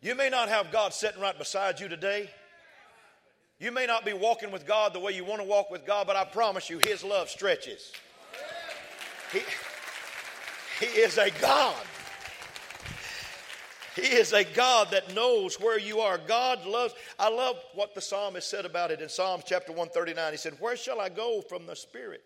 You 0.00 0.14
may 0.14 0.30
not 0.30 0.48
have 0.48 0.70
God 0.70 0.94
sitting 0.94 1.20
right 1.20 1.36
beside 1.36 1.80
you 1.80 1.88
today. 1.88 2.30
You 3.58 3.72
may 3.72 3.86
not 3.86 4.04
be 4.04 4.12
walking 4.12 4.50
with 4.50 4.66
God 4.66 4.92
the 4.92 5.00
way 5.00 5.12
you 5.12 5.24
want 5.24 5.40
to 5.40 5.48
walk 5.48 5.70
with 5.70 5.86
God, 5.86 6.06
but 6.06 6.16
I 6.16 6.24
promise 6.24 6.68
you, 6.68 6.78
His 6.78 7.02
love 7.02 7.30
stretches. 7.30 7.92
He, 9.32 9.40
he 10.78 10.86
is 11.00 11.18
a 11.18 11.30
God. 11.40 11.74
He 13.94 14.02
is 14.02 14.34
a 14.34 14.44
God 14.44 14.88
that 14.90 15.14
knows 15.14 15.58
where 15.58 15.78
you 15.78 16.00
are. 16.00 16.18
God 16.18 16.66
loves. 16.66 16.94
I 17.18 17.30
love 17.30 17.56
what 17.74 17.94
the 17.94 18.00
psalmist 18.02 18.48
said 18.48 18.66
about 18.66 18.90
it 18.90 19.00
in 19.00 19.08
Psalms 19.08 19.44
chapter 19.46 19.72
139. 19.72 20.32
He 20.32 20.36
said, 20.36 20.52
Where 20.60 20.76
shall 20.76 21.00
I 21.00 21.08
go 21.08 21.40
from 21.40 21.66
the 21.66 21.74
Spirit? 21.74 22.22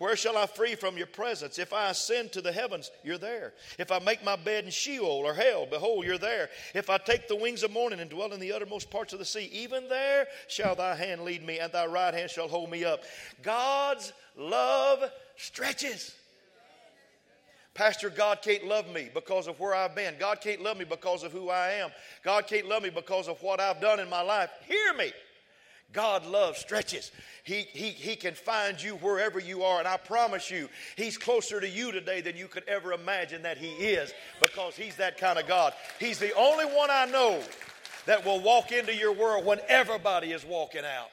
Where 0.00 0.16
shall 0.16 0.38
I 0.38 0.46
flee 0.46 0.76
from 0.76 0.96
your 0.96 1.06
presence? 1.06 1.58
If 1.58 1.74
I 1.74 1.90
ascend 1.90 2.32
to 2.32 2.40
the 2.40 2.50
heavens, 2.50 2.90
you're 3.04 3.18
there. 3.18 3.52
If 3.78 3.92
I 3.92 3.98
make 3.98 4.24
my 4.24 4.34
bed 4.34 4.64
in 4.64 4.70
Sheol 4.70 5.04
or 5.04 5.34
hell, 5.34 5.66
behold, 5.70 6.06
you're 6.06 6.16
there. 6.16 6.48
If 6.74 6.88
I 6.88 6.96
take 6.96 7.28
the 7.28 7.36
wings 7.36 7.62
of 7.62 7.70
morning 7.70 8.00
and 8.00 8.08
dwell 8.08 8.32
in 8.32 8.40
the 8.40 8.50
uttermost 8.50 8.90
parts 8.90 9.12
of 9.12 9.18
the 9.18 9.26
sea, 9.26 9.50
even 9.52 9.90
there 9.90 10.26
shall 10.48 10.74
thy 10.74 10.94
hand 10.94 11.20
lead 11.20 11.44
me, 11.44 11.58
and 11.58 11.70
thy 11.70 11.84
right 11.84 12.14
hand 12.14 12.30
shall 12.30 12.48
hold 12.48 12.70
me 12.70 12.82
up. 12.82 13.02
God's 13.42 14.14
love 14.38 15.04
stretches. 15.36 16.14
Pastor, 17.74 18.08
God 18.08 18.40
can't 18.40 18.66
love 18.66 18.88
me 18.88 19.10
because 19.12 19.48
of 19.48 19.60
where 19.60 19.74
I've 19.74 19.94
been. 19.94 20.14
God 20.18 20.40
can't 20.40 20.62
love 20.62 20.78
me 20.78 20.86
because 20.86 21.24
of 21.24 21.32
who 21.32 21.50
I 21.50 21.72
am. 21.72 21.90
God 22.24 22.46
can't 22.46 22.66
love 22.66 22.82
me 22.82 22.88
because 22.88 23.28
of 23.28 23.42
what 23.42 23.60
I've 23.60 23.82
done 23.82 24.00
in 24.00 24.08
my 24.08 24.22
life. 24.22 24.48
Hear 24.66 24.94
me. 24.94 25.12
God 25.92 26.24
love 26.26 26.56
stretches. 26.56 27.10
He, 27.42 27.66
he, 27.72 27.90
he 27.90 28.16
can 28.16 28.34
find 28.34 28.80
you 28.80 28.94
wherever 28.96 29.40
you 29.40 29.62
are. 29.62 29.78
And 29.78 29.88
I 29.88 29.96
promise 29.96 30.50
you, 30.50 30.68
He's 30.96 31.18
closer 31.18 31.60
to 31.60 31.68
you 31.68 31.90
today 31.90 32.20
than 32.20 32.36
you 32.36 32.46
could 32.46 32.64
ever 32.68 32.92
imagine 32.92 33.42
that 33.42 33.58
He 33.58 33.70
is 33.70 34.12
because 34.40 34.76
He's 34.76 34.96
that 34.96 35.18
kind 35.18 35.38
of 35.38 35.46
God. 35.46 35.72
He's 35.98 36.18
the 36.18 36.34
only 36.36 36.66
one 36.66 36.90
I 36.90 37.06
know 37.06 37.40
that 38.06 38.24
will 38.24 38.40
walk 38.40 38.72
into 38.72 38.94
your 38.94 39.12
world 39.12 39.44
when 39.44 39.60
everybody 39.68 40.32
is 40.32 40.44
walking 40.44 40.84
out 40.84 41.10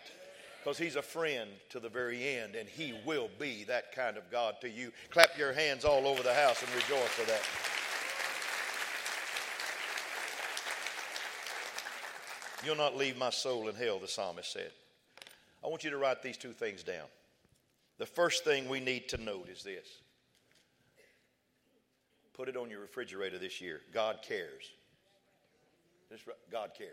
because 0.63 0.77
He's 0.77 0.96
a 0.96 1.01
friend 1.01 1.50
to 1.69 1.79
the 1.79 1.89
very 1.89 2.38
end 2.38 2.55
and 2.55 2.67
He 2.67 2.93
will 3.05 3.29
be 3.39 3.63
that 3.65 3.96
kind 3.96 4.17
of 4.17 4.29
God 4.29 4.55
to 4.62 4.69
you. 4.69 4.91
Clap 5.10 5.38
your 5.38 5.53
hands 5.53 5.86
all 5.86 6.05
over 6.05 6.22
the 6.22 6.34
house 6.34 6.62
and 6.62 6.72
rejoice 6.75 7.10
for 7.10 7.25
that. 7.27 7.41
You'll 12.68 12.76
not 12.76 12.98
leave 12.98 13.18
my 13.18 13.30
soul 13.30 13.70
in 13.70 13.76
hell, 13.76 13.98
the 13.98 14.10
psalmist 14.10 14.52
said. 14.52 14.72
I 15.64 15.68
want 15.68 15.86
you 15.86 15.90
to 15.90 15.98
write 15.98 16.22
these 16.22 16.36
two 16.36 16.52
things 16.52 16.84
down. 16.84 17.06
The 17.98 18.06
first 18.06 18.44
thing 18.44 18.68
we 18.68 18.82
need 18.82 19.08
to 19.08 19.18
note 19.18 19.48
is 19.48 19.64
this 19.64 19.88
put 22.34 22.50
it 22.50 22.58
on 22.58 22.70
your 22.70 22.82
refrigerator 22.82 23.38
this 23.38 23.62
year 23.62 23.80
God 23.94 24.18
cares. 24.22 24.70
God 26.52 26.72
cares. 26.78 26.92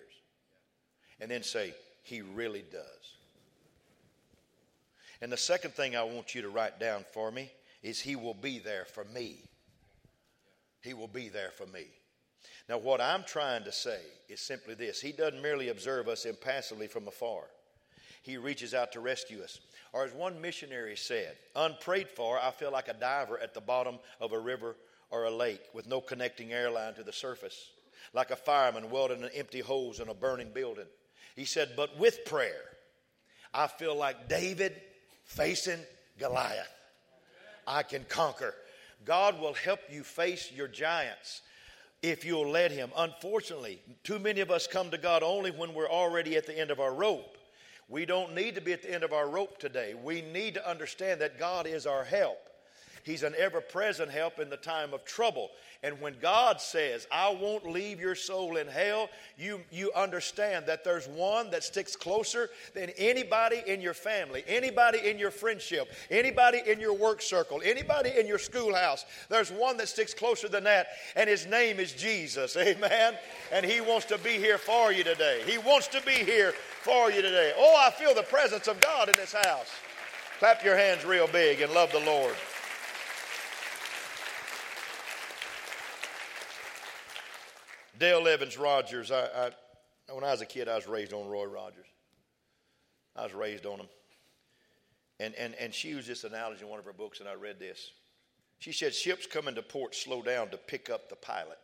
And 1.20 1.28
then 1.28 1.42
say, 1.42 1.74
He 2.04 2.22
really 2.22 2.64
does. 2.70 3.16
And 5.20 5.32
the 5.32 5.36
second 5.36 5.72
thing 5.74 5.96
I 5.96 6.04
want 6.04 6.36
you 6.36 6.42
to 6.42 6.50
write 6.50 6.78
down 6.78 7.04
for 7.12 7.32
me 7.32 7.50
is 7.82 7.98
He 7.98 8.14
will 8.14 8.34
be 8.34 8.60
there 8.60 8.84
for 8.84 9.04
me. 9.12 9.38
He 10.82 10.94
will 10.94 11.08
be 11.08 11.30
there 11.30 11.50
for 11.50 11.66
me. 11.66 11.86
Now, 12.68 12.78
what 12.78 13.00
I'm 13.00 13.24
trying 13.24 13.64
to 13.64 13.72
say 13.72 14.00
is 14.28 14.40
simply 14.40 14.74
this 14.74 15.00
He 15.00 15.12
doesn't 15.12 15.42
merely 15.42 15.68
observe 15.68 16.08
us 16.08 16.24
impassively 16.24 16.86
from 16.86 17.06
afar, 17.06 17.42
He 18.22 18.36
reaches 18.36 18.74
out 18.74 18.92
to 18.92 19.00
rescue 19.00 19.42
us. 19.42 19.60
Or, 19.92 20.04
as 20.04 20.12
one 20.12 20.40
missionary 20.40 20.96
said, 20.96 21.36
unprayed 21.54 22.08
for, 22.08 22.38
I 22.40 22.50
feel 22.50 22.72
like 22.72 22.88
a 22.88 22.94
diver 22.94 23.38
at 23.38 23.54
the 23.54 23.60
bottom 23.60 24.00
of 24.20 24.32
a 24.32 24.38
river 24.38 24.74
or 25.10 25.24
a 25.24 25.30
lake 25.30 25.60
with 25.72 25.86
no 25.86 26.00
connecting 26.00 26.52
airline 26.52 26.94
to 26.94 27.04
the 27.04 27.12
surface. 27.12 27.70
like 28.12 28.30
a 28.30 28.36
fireman 28.36 28.90
welding 28.90 29.22
an 29.22 29.30
empty 29.34 29.60
hose 29.60 30.00
in 30.00 30.08
a 30.08 30.14
burning 30.14 30.50
building. 30.52 30.86
He 31.36 31.44
said, 31.44 31.70
But 31.76 31.96
with 31.98 32.24
prayer, 32.24 32.62
I 33.52 33.66
feel 33.66 33.96
like 33.96 34.28
David 34.28 34.80
facing 35.24 35.80
Goliath. 36.18 36.72
I 37.66 37.82
can 37.82 38.04
conquer. 38.08 38.54
God 39.04 39.40
will 39.40 39.54
help 39.54 39.80
you 39.90 40.02
face 40.02 40.50
your 40.52 40.68
giants 40.68 41.42
if 42.04 42.22
you'll 42.22 42.50
let 42.50 42.70
Him. 42.70 42.90
Unfortunately, 42.96 43.80
too 44.02 44.18
many 44.18 44.40
of 44.42 44.50
us 44.50 44.66
come 44.66 44.90
to 44.90 44.98
God 44.98 45.22
only 45.22 45.50
when 45.50 45.72
we're 45.72 45.88
already 45.88 46.36
at 46.36 46.46
the 46.46 46.58
end 46.58 46.70
of 46.70 46.78
our 46.78 46.92
rope. 46.92 47.38
We 47.88 48.04
don't 48.04 48.34
need 48.34 48.54
to 48.56 48.60
be 48.60 48.74
at 48.74 48.82
the 48.82 48.92
end 48.92 49.04
of 49.04 49.14
our 49.14 49.28
rope 49.28 49.58
today. 49.58 49.94
We 49.94 50.20
need 50.20 50.54
to 50.54 50.68
understand 50.68 51.20
that 51.22 51.38
God 51.38 51.66
is 51.66 51.86
our 51.86 52.04
help. 52.04 52.38
He's 53.04 53.22
an 53.22 53.34
ever 53.36 53.60
present 53.60 54.10
help 54.10 54.38
in 54.38 54.48
the 54.48 54.56
time 54.56 54.94
of 54.94 55.04
trouble. 55.04 55.50
And 55.82 56.00
when 56.00 56.14
God 56.22 56.58
says, 56.58 57.06
I 57.12 57.28
won't 57.28 57.70
leave 57.70 58.00
your 58.00 58.14
soul 58.14 58.56
in 58.56 58.66
hell, 58.66 59.10
you, 59.36 59.60
you 59.70 59.92
understand 59.94 60.64
that 60.66 60.84
there's 60.84 61.06
one 61.06 61.50
that 61.50 61.62
sticks 61.62 61.96
closer 61.96 62.48
than 62.72 62.88
anybody 62.96 63.62
in 63.66 63.82
your 63.82 63.92
family, 63.92 64.42
anybody 64.48 65.06
in 65.06 65.18
your 65.18 65.30
friendship, 65.30 65.92
anybody 66.10 66.62
in 66.66 66.80
your 66.80 66.94
work 66.94 67.20
circle, 67.20 67.60
anybody 67.62 68.10
in 68.18 68.26
your 68.26 68.38
schoolhouse. 68.38 69.04
There's 69.28 69.52
one 69.52 69.76
that 69.76 69.88
sticks 69.88 70.14
closer 70.14 70.48
than 70.48 70.64
that, 70.64 70.86
and 71.14 71.28
his 71.28 71.44
name 71.44 71.78
is 71.78 71.92
Jesus. 71.92 72.56
Amen. 72.56 73.18
And 73.52 73.66
he 73.66 73.82
wants 73.82 74.06
to 74.06 74.16
be 74.16 74.38
here 74.38 74.56
for 74.56 74.92
you 74.92 75.04
today. 75.04 75.42
He 75.44 75.58
wants 75.58 75.88
to 75.88 76.00
be 76.06 76.12
here 76.12 76.52
for 76.80 77.10
you 77.10 77.20
today. 77.20 77.52
Oh, 77.54 77.76
I 77.86 77.90
feel 77.90 78.14
the 78.14 78.22
presence 78.22 78.66
of 78.66 78.80
God 78.80 79.10
in 79.10 79.14
this 79.16 79.34
house. 79.34 79.68
Clap 80.38 80.64
your 80.64 80.76
hands 80.78 81.04
real 81.04 81.26
big 81.26 81.60
and 81.60 81.70
love 81.74 81.92
the 81.92 82.00
Lord. 82.00 82.34
Dale 88.04 88.28
Evans 88.28 88.58
Rogers. 88.58 89.10
I, 89.10 89.24
I, 89.24 89.50
when 90.12 90.24
I 90.24 90.30
was 90.30 90.42
a 90.42 90.46
kid, 90.46 90.68
I 90.68 90.76
was 90.76 90.86
raised 90.86 91.14
on 91.14 91.26
Roy 91.26 91.46
Rogers. 91.46 91.86
I 93.16 93.22
was 93.22 93.32
raised 93.32 93.64
on 93.64 93.80
him. 93.80 93.86
And, 95.20 95.34
and, 95.36 95.54
and 95.54 95.72
she 95.72 95.88
used 95.88 96.06
this 96.06 96.22
analogy 96.22 96.64
in 96.64 96.68
one 96.68 96.78
of 96.78 96.84
her 96.84 96.92
books, 96.92 97.20
and 97.20 97.28
I 97.30 97.32
read 97.32 97.58
this. 97.58 97.92
She 98.58 98.72
said, 98.72 98.94
Ships 98.94 99.26
come 99.26 99.48
into 99.48 99.62
port 99.62 99.94
slow 99.94 100.20
down 100.20 100.50
to 100.50 100.58
pick 100.58 100.90
up 100.90 101.08
the 101.08 101.16
pilot. 101.16 101.56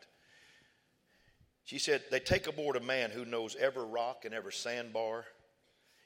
She 1.65 1.79
said, 1.79 2.05
They 2.11 2.21
take 2.21 2.47
aboard 2.47 2.77
a 2.77 2.81
man 2.81 3.11
who 3.11 3.27
knows 3.27 3.55
every 3.61 3.85
rock 3.85 4.25
and 4.25 4.33
every 4.33 4.55
sandbar 4.55 5.27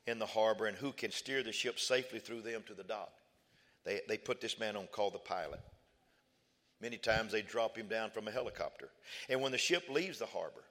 in 0.09 0.19
the 0.19 0.27
harbor 0.27 0.67
and 0.67 0.77
who 0.77 0.91
can 0.91 1.13
steer 1.13 1.45
the 1.45 1.53
ship 1.53 1.79
safely 1.79 2.19
through 2.19 2.43
them 2.43 2.65
to 2.67 2.75
the 2.75 2.83
dock. 2.83 3.13
They, 3.85 4.01
they 4.09 4.19
put 4.19 4.41
this 4.41 4.59
man 4.59 4.75
on 4.77 4.89
called 4.89 5.15
the 5.15 5.21
pilot. 5.21 5.61
Many 6.85 6.99
times 6.99 7.33
they 7.33 7.41
drop 7.41 7.79
him 7.79 7.89
down 7.89 8.11
from 8.11 8.29
a 8.29 8.31
helicopter. 8.31 8.91
And 9.31 9.41
when 9.41 9.53
the 9.53 9.59
ship 9.59 9.89
leaves 9.89 10.19
the 10.19 10.27
harbor, 10.27 10.65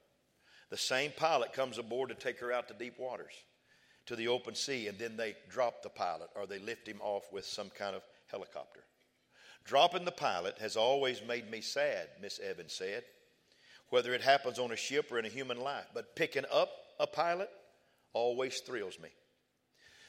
the 0.70 0.77
same 0.77 1.12
pilot 1.17 1.53
comes 1.53 1.79
aboard 1.79 2.10
to 2.10 2.15
take 2.15 2.39
her 2.39 2.51
out 2.51 2.67
to 2.67 2.75
deep 2.75 3.00
waters, 3.00 3.34
to 4.05 4.15
the 4.15 4.27
open 4.27 4.53
sea, 4.53 4.88
and 4.88 5.00
then 5.00 5.17
they 5.17 5.36
drop 5.50 5.82
the 5.82 5.89
pilot 5.89 6.29
or 6.36 6.46
they 6.46 6.60
lift 6.60 6.88
him 6.88 7.01
off 7.01 7.34
with 7.34 7.46
some 7.46 7.72
kind 7.72 7.96
of 7.96 8.03
helicopter. 8.27 8.82
Dropping 9.65 10.05
the 10.05 10.12
pilot 10.12 10.60
has 10.60 10.77
always 10.77 11.20
made 11.27 11.50
me 11.50 11.62
sad, 11.62 12.10
Miss 12.22 12.39
Evans 12.39 12.74
said, 12.74 13.05
whether 13.89 14.13
it 14.13 14.22
happens 14.22 14.60
on 14.60 14.72
a 14.72 14.75
ship 14.75 15.12
or 15.12 15.17
in 15.17 15.25
a 15.25 15.29
human 15.29 15.60
life. 15.60 15.88
But 15.96 16.15
picking 16.15 16.46
up 16.53 16.70
a 17.00 17.08
pilot 17.08 17.50
always 18.13 18.60
thrills 18.60 19.00
me. 19.00 19.10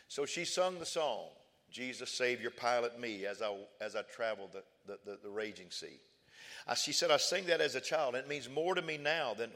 So 0.08 0.26
she 0.26 0.44
sung 0.44 0.78
the 0.78 0.84
song 0.84 1.28
Jesus, 1.74 2.10
Savior, 2.10 2.50
pilot 2.50 3.00
me 3.00 3.26
as 3.26 3.42
I, 3.42 3.52
as 3.80 3.96
I 3.96 4.02
travel 4.02 4.48
the, 4.52 4.62
the, 4.86 4.98
the, 5.04 5.18
the 5.22 5.30
raging 5.30 5.70
sea. 5.70 6.00
I, 6.66 6.74
she 6.74 6.92
said, 6.92 7.10
I 7.10 7.16
sing 7.18 7.46
that 7.46 7.60
as 7.60 7.74
a 7.74 7.80
child, 7.80 8.14
it 8.14 8.28
means 8.28 8.48
more 8.48 8.74
to 8.74 8.82
me 8.82 8.98
now 8.98 9.34
than 9.34 9.50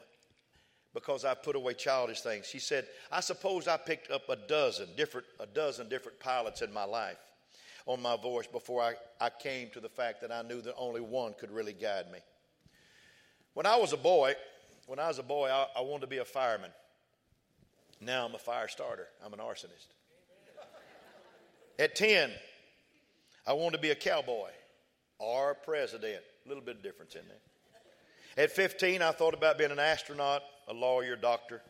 because 0.95 1.25
I 1.25 1.35
put 1.35 1.55
away 1.55 1.75
childish 1.75 2.21
things. 2.21 2.47
She 2.47 2.59
said, 2.59 2.87
I 3.13 3.21
suppose 3.21 3.69
I 3.69 3.77
picked 3.77 4.11
up 4.11 4.29
a 4.29 4.37
dozen 4.37 4.89
different, 4.97 5.27
a 5.39 5.47
dozen 5.47 5.89
different 5.89 6.19
pilots 6.19 6.63
in 6.63 6.73
my 6.73 6.85
life 6.85 7.19
on 7.87 8.03
my 8.03 8.17
voice 8.17 8.47
before 8.47 8.83
I, 8.83 8.95
I 9.21 9.31
came 9.31 9.71
to 9.71 9.81
the 9.81 9.89
fact 9.89 10.21
that 10.21 10.33
I 10.33 10.43
knew 10.43 10.61
that 10.63 10.75
only 10.77 11.01
one 11.01 11.35
could 11.39 11.51
really 11.51 11.73
guide 11.73 12.11
me. 12.13 12.19
When 13.55 13.65
I 13.65 13.77
was 13.77 13.93
a 13.93 13.97
boy, 13.97 14.35
when 14.87 14.99
I 14.99 15.09
was 15.09 15.19
a 15.19 15.23
boy, 15.23 15.49
I, 15.51 15.67
I 15.77 15.81
wanted 15.81 16.03
to 16.03 16.07
be 16.07 16.19
a 16.19 16.25
fireman. 16.25 16.71
Now 18.01 18.27
I'm 18.27 18.35
a 18.35 18.39
fire 18.39 18.69
starter. 18.69 19.09
I'm 19.25 19.33
an 19.33 19.41
arsonist. 19.41 19.87
At 21.79 21.95
10, 21.95 22.31
I 23.47 23.53
wanted 23.53 23.77
to 23.77 23.83
be 23.83 23.91
a 23.91 23.95
cowboy 23.95 24.51
a 25.21 25.55
president. 25.55 26.23
A 26.45 26.49
little 26.49 26.63
bit 26.63 26.77
of 26.77 26.83
difference 26.83 27.15
in 27.15 27.23
there. 27.29 28.45
At 28.45 28.53
15, 28.53 29.03
I 29.03 29.11
thought 29.11 29.35
about 29.35 29.59
being 29.59 29.71
an 29.71 29.79
astronaut, 29.79 30.43
a 30.69 30.73
lawyer, 30.73 31.17
doctor. 31.17 31.61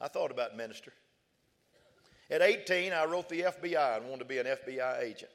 I 0.00 0.08
thought 0.08 0.30
about 0.30 0.56
minister. 0.56 0.92
At 2.30 2.42
18, 2.42 2.92
I 2.92 3.04
wrote 3.04 3.28
the 3.28 3.42
FBI 3.42 3.98
and 3.98 4.06
wanted 4.06 4.20
to 4.20 4.24
be 4.24 4.38
an 4.38 4.46
FBI 4.46 5.02
agent. 5.02 5.30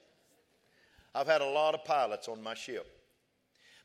I've 1.13 1.27
had 1.27 1.41
a 1.41 1.49
lot 1.49 1.73
of 1.73 1.85
pilots 1.85 2.27
on 2.27 2.41
my 2.41 2.53
ship. 2.53 2.87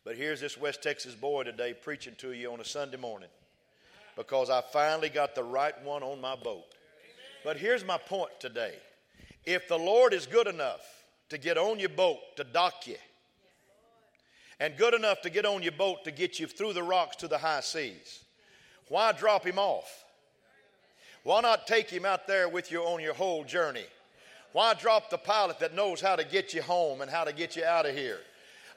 But 0.05 0.17
here's 0.17 0.41
this 0.41 0.57
West 0.57 0.83
Texas 0.83 1.15
boy 1.15 1.43
today 1.43 1.75
preaching 1.75 2.15
to 2.19 2.33
you 2.33 2.53
on 2.53 2.61
a 2.61 2.65
Sunday 2.65 2.97
morning 2.97 3.29
because 4.17 4.51
I 4.51 4.63
finally 4.73 5.09
got 5.09 5.35
the 5.35 5.43
right 5.43 5.75
one 5.85 6.03
on 6.03 6.21
my 6.21 6.37
boat. 6.37 6.65
But 7.45 7.57
here's 7.57 7.85
my 7.85 7.99
point 7.99 8.31
today 8.41 8.75
if 9.45 9.69
the 9.69 9.79
Lord 9.79 10.15
is 10.15 10.27
good 10.27 10.47
enough 10.47 10.96
to 11.29 11.39
get 11.39 11.59
on 11.59 11.79
your 11.79 11.89
boat 11.89 12.19
to 12.37 12.45
dock 12.45 12.87
you, 12.87 12.97
and 14.61 14.77
good 14.77 14.95
enough 14.95 15.21
to 15.23 15.31
get 15.31 15.45
on 15.45 15.63
your 15.63 15.73
boat 15.73 16.05
to 16.05 16.11
get 16.11 16.41
you 16.41 16.47
through 16.47 16.73
the 16.73 16.83
rocks 16.83 17.17
to 17.17 17.29
the 17.29 17.39
high 17.39 17.61
seas, 17.61 18.25
why 18.89 19.13
drop 19.13 19.45
him 19.45 19.59
off? 19.59 20.05
Why 21.25 21.41
not 21.41 21.67
take 21.67 21.91
him 21.91 22.05
out 22.05 22.27
there 22.29 22.49
with 22.49 22.71
you 22.71 22.83
on 22.83 23.03
your 23.03 23.15
whole 23.15 23.43
journey? 23.43 23.87
Why 24.53 24.75
drop 24.75 25.11
the 25.11 25.19
pilot 25.19 25.59
that 25.59 25.75
knows 25.75 26.01
how 26.01 26.17
to 26.17 26.25
get 26.25 26.55
you 26.55 26.63
home 26.63 27.01
and 27.01 27.11
how 27.11 27.25
to 27.25 27.33
get 27.33 27.57
you 27.57 27.65
out 27.65 27.85
of 27.85 27.95
here? 27.95 28.21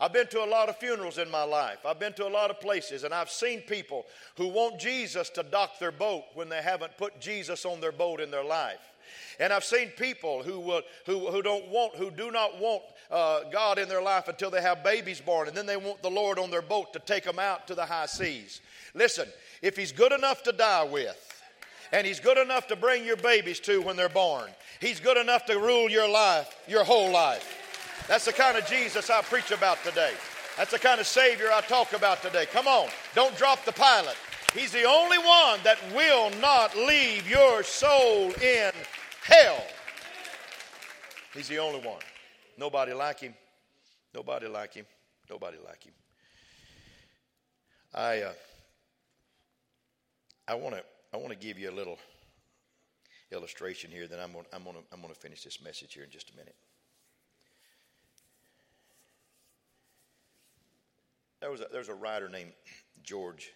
I've 0.01 0.13
been 0.13 0.27
to 0.27 0.43
a 0.43 0.49
lot 0.49 0.69
of 0.69 0.77
funerals 0.77 1.17
in 1.17 1.29
my 1.29 1.43
life. 1.43 1.85
I've 1.85 1.99
been 1.99 2.13
to 2.13 2.25
a 2.25 2.29
lot 2.29 2.49
of 2.49 2.59
places, 2.59 3.03
and 3.03 3.13
I've 3.13 3.29
seen 3.29 3.61
people 3.61 4.05
who 4.35 4.47
want 4.47 4.79
Jesus 4.79 5.29
to 5.31 5.43
dock 5.43 5.77
their 5.77 5.91
boat 5.91 6.23
when 6.33 6.49
they 6.49 6.61
haven't 6.61 6.97
put 6.97 7.19
Jesus 7.21 7.65
on 7.65 7.81
their 7.81 7.91
boat 7.91 8.19
in 8.19 8.31
their 8.31 8.43
life. 8.43 8.79
And 9.39 9.53
I've 9.53 9.63
seen 9.63 9.89
people 9.89 10.43
who, 10.43 10.59
will, 10.59 10.81
who, 11.05 11.31
who 11.31 11.41
don't 11.41 11.67
want, 11.69 11.95
who 11.95 12.11
do 12.11 12.31
not 12.31 12.59
want 12.59 12.83
uh, 13.09 13.41
God 13.51 13.79
in 13.79 13.89
their 13.89 14.01
life 14.01 14.27
until 14.27 14.51
they 14.51 14.61
have 14.61 14.83
babies 14.83 15.21
born, 15.21 15.47
and 15.47 15.55
then 15.55 15.65
they 15.65 15.77
want 15.77 16.01
the 16.01 16.09
Lord 16.09 16.37
on 16.37 16.51
their 16.51 16.61
boat 16.61 16.93
to 16.93 16.99
take 16.99 17.23
them 17.23 17.39
out 17.39 17.67
to 17.67 17.75
the 17.75 17.85
high 17.85 18.05
seas. 18.05 18.61
Listen, 18.93 19.27
if 19.61 19.77
He's 19.77 19.91
good 19.91 20.11
enough 20.11 20.43
to 20.43 20.51
die 20.51 20.83
with, 20.83 21.25
and 21.91 22.05
He's 22.05 22.19
good 22.19 22.37
enough 22.37 22.67
to 22.67 22.75
bring 22.75 23.05
your 23.05 23.17
babies 23.17 23.59
to 23.61 23.81
when 23.81 23.95
they're 23.95 24.09
born, 24.09 24.49
He's 24.79 24.99
good 24.99 25.17
enough 25.17 25.45
to 25.45 25.57
rule 25.57 25.89
your 25.89 26.09
life, 26.09 26.55
your 26.67 26.83
whole 26.83 27.11
life. 27.11 28.05
That's 28.07 28.25
the 28.25 28.33
kind 28.33 28.57
of 28.57 28.65
Jesus 28.65 29.09
I 29.09 29.21
preach 29.21 29.51
about 29.51 29.83
today. 29.83 30.13
That's 30.57 30.71
the 30.71 30.79
kind 30.79 30.99
of 30.99 31.07
Savior 31.07 31.47
I 31.53 31.61
talk 31.61 31.93
about 31.93 32.21
today. 32.21 32.45
Come 32.45 32.67
on, 32.67 32.89
don't 33.15 33.35
drop 33.37 33.63
the 33.65 33.71
pilot. 33.71 34.15
He's 34.53 34.71
the 34.71 34.83
only 34.83 35.17
one 35.19 35.59
that 35.63 35.77
will 35.93 36.31
not 36.41 36.75
leave 36.75 37.29
your 37.29 37.63
soul 37.63 38.31
in 38.41 38.71
hell. 39.29 39.63
He's 41.33 41.47
the 41.47 41.59
only 41.59 41.79
one. 41.79 42.01
Nobody 42.57 42.93
like 42.93 43.19
him. 43.19 43.33
Nobody 44.13 44.47
like 44.47 44.73
him. 44.73 44.85
Nobody 45.29 45.57
like 45.65 45.83
him. 45.83 45.93
I 47.93 48.21
uh, 48.21 48.33
I 50.47 50.55
want 50.55 50.75
to 50.75 50.83
I 51.13 51.17
want 51.17 51.29
to 51.29 51.37
give 51.37 51.57
you 51.59 51.69
a 51.69 51.75
little 51.75 51.97
illustration 53.31 53.91
here. 53.91 54.07
Then 54.07 54.19
I'm 54.19 54.31
gonna, 54.31 54.45
I'm 54.51 54.63
to 54.63 54.79
I'm 54.91 55.01
to 55.01 55.13
finish 55.13 55.43
this 55.43 55.61
message 55.61 55.93
here 55.93 56.03
in 56.03 56.09
just 56.09 56.31
a 56.31 56.35
minute. 56.35 56.55
There 61.39 61.51
was 61.51 61.61
a, 61.61 61.67
there 61.71 61.79
was 61.79 61.89
a 61.89 61.93
writer 61.93 62.27
named 62.27 62.51
George 63.03 63.51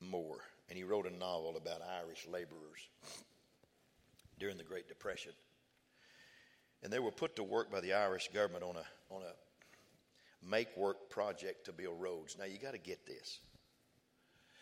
Moore, 0.00 0.38
and 0.68 0.78
he 0.78 0.84
wrote 0.84 1.06
a 1.06 1.14
novel 1.14 1.56
about 1.56 1.82
Irish 2.02 2.26
laborers 2.30 2.88
during 4.44 4.58
the 4.58 4.62
Great 4.62 4.86
Depression. 4.88 5.32
And 6.82 6.92
they 6.92 6.98
were 6.98 7.10
put 7.10 7.34
to 7.36 7.42
work 7.42 7.72
by 7.72 7.80
the 7.80 7.94
Irish 7.94 8.28
government 8.28 8.62
on 8.62 8.76
a, 8.76 9.14
on 9.14 9.22
a 9.22 10.46
make 10.46 10.76
work 10.76 11.08
project 11.08 11.64
to 11.64 11.72
build 11.72 11.98
roads. 11.98 12.36
Now, 12.38 12.44
you 12.44 12.58
got 12.58 12.72
to 12.72 12.78
get 12.78 13.06
this. 13.06 13.38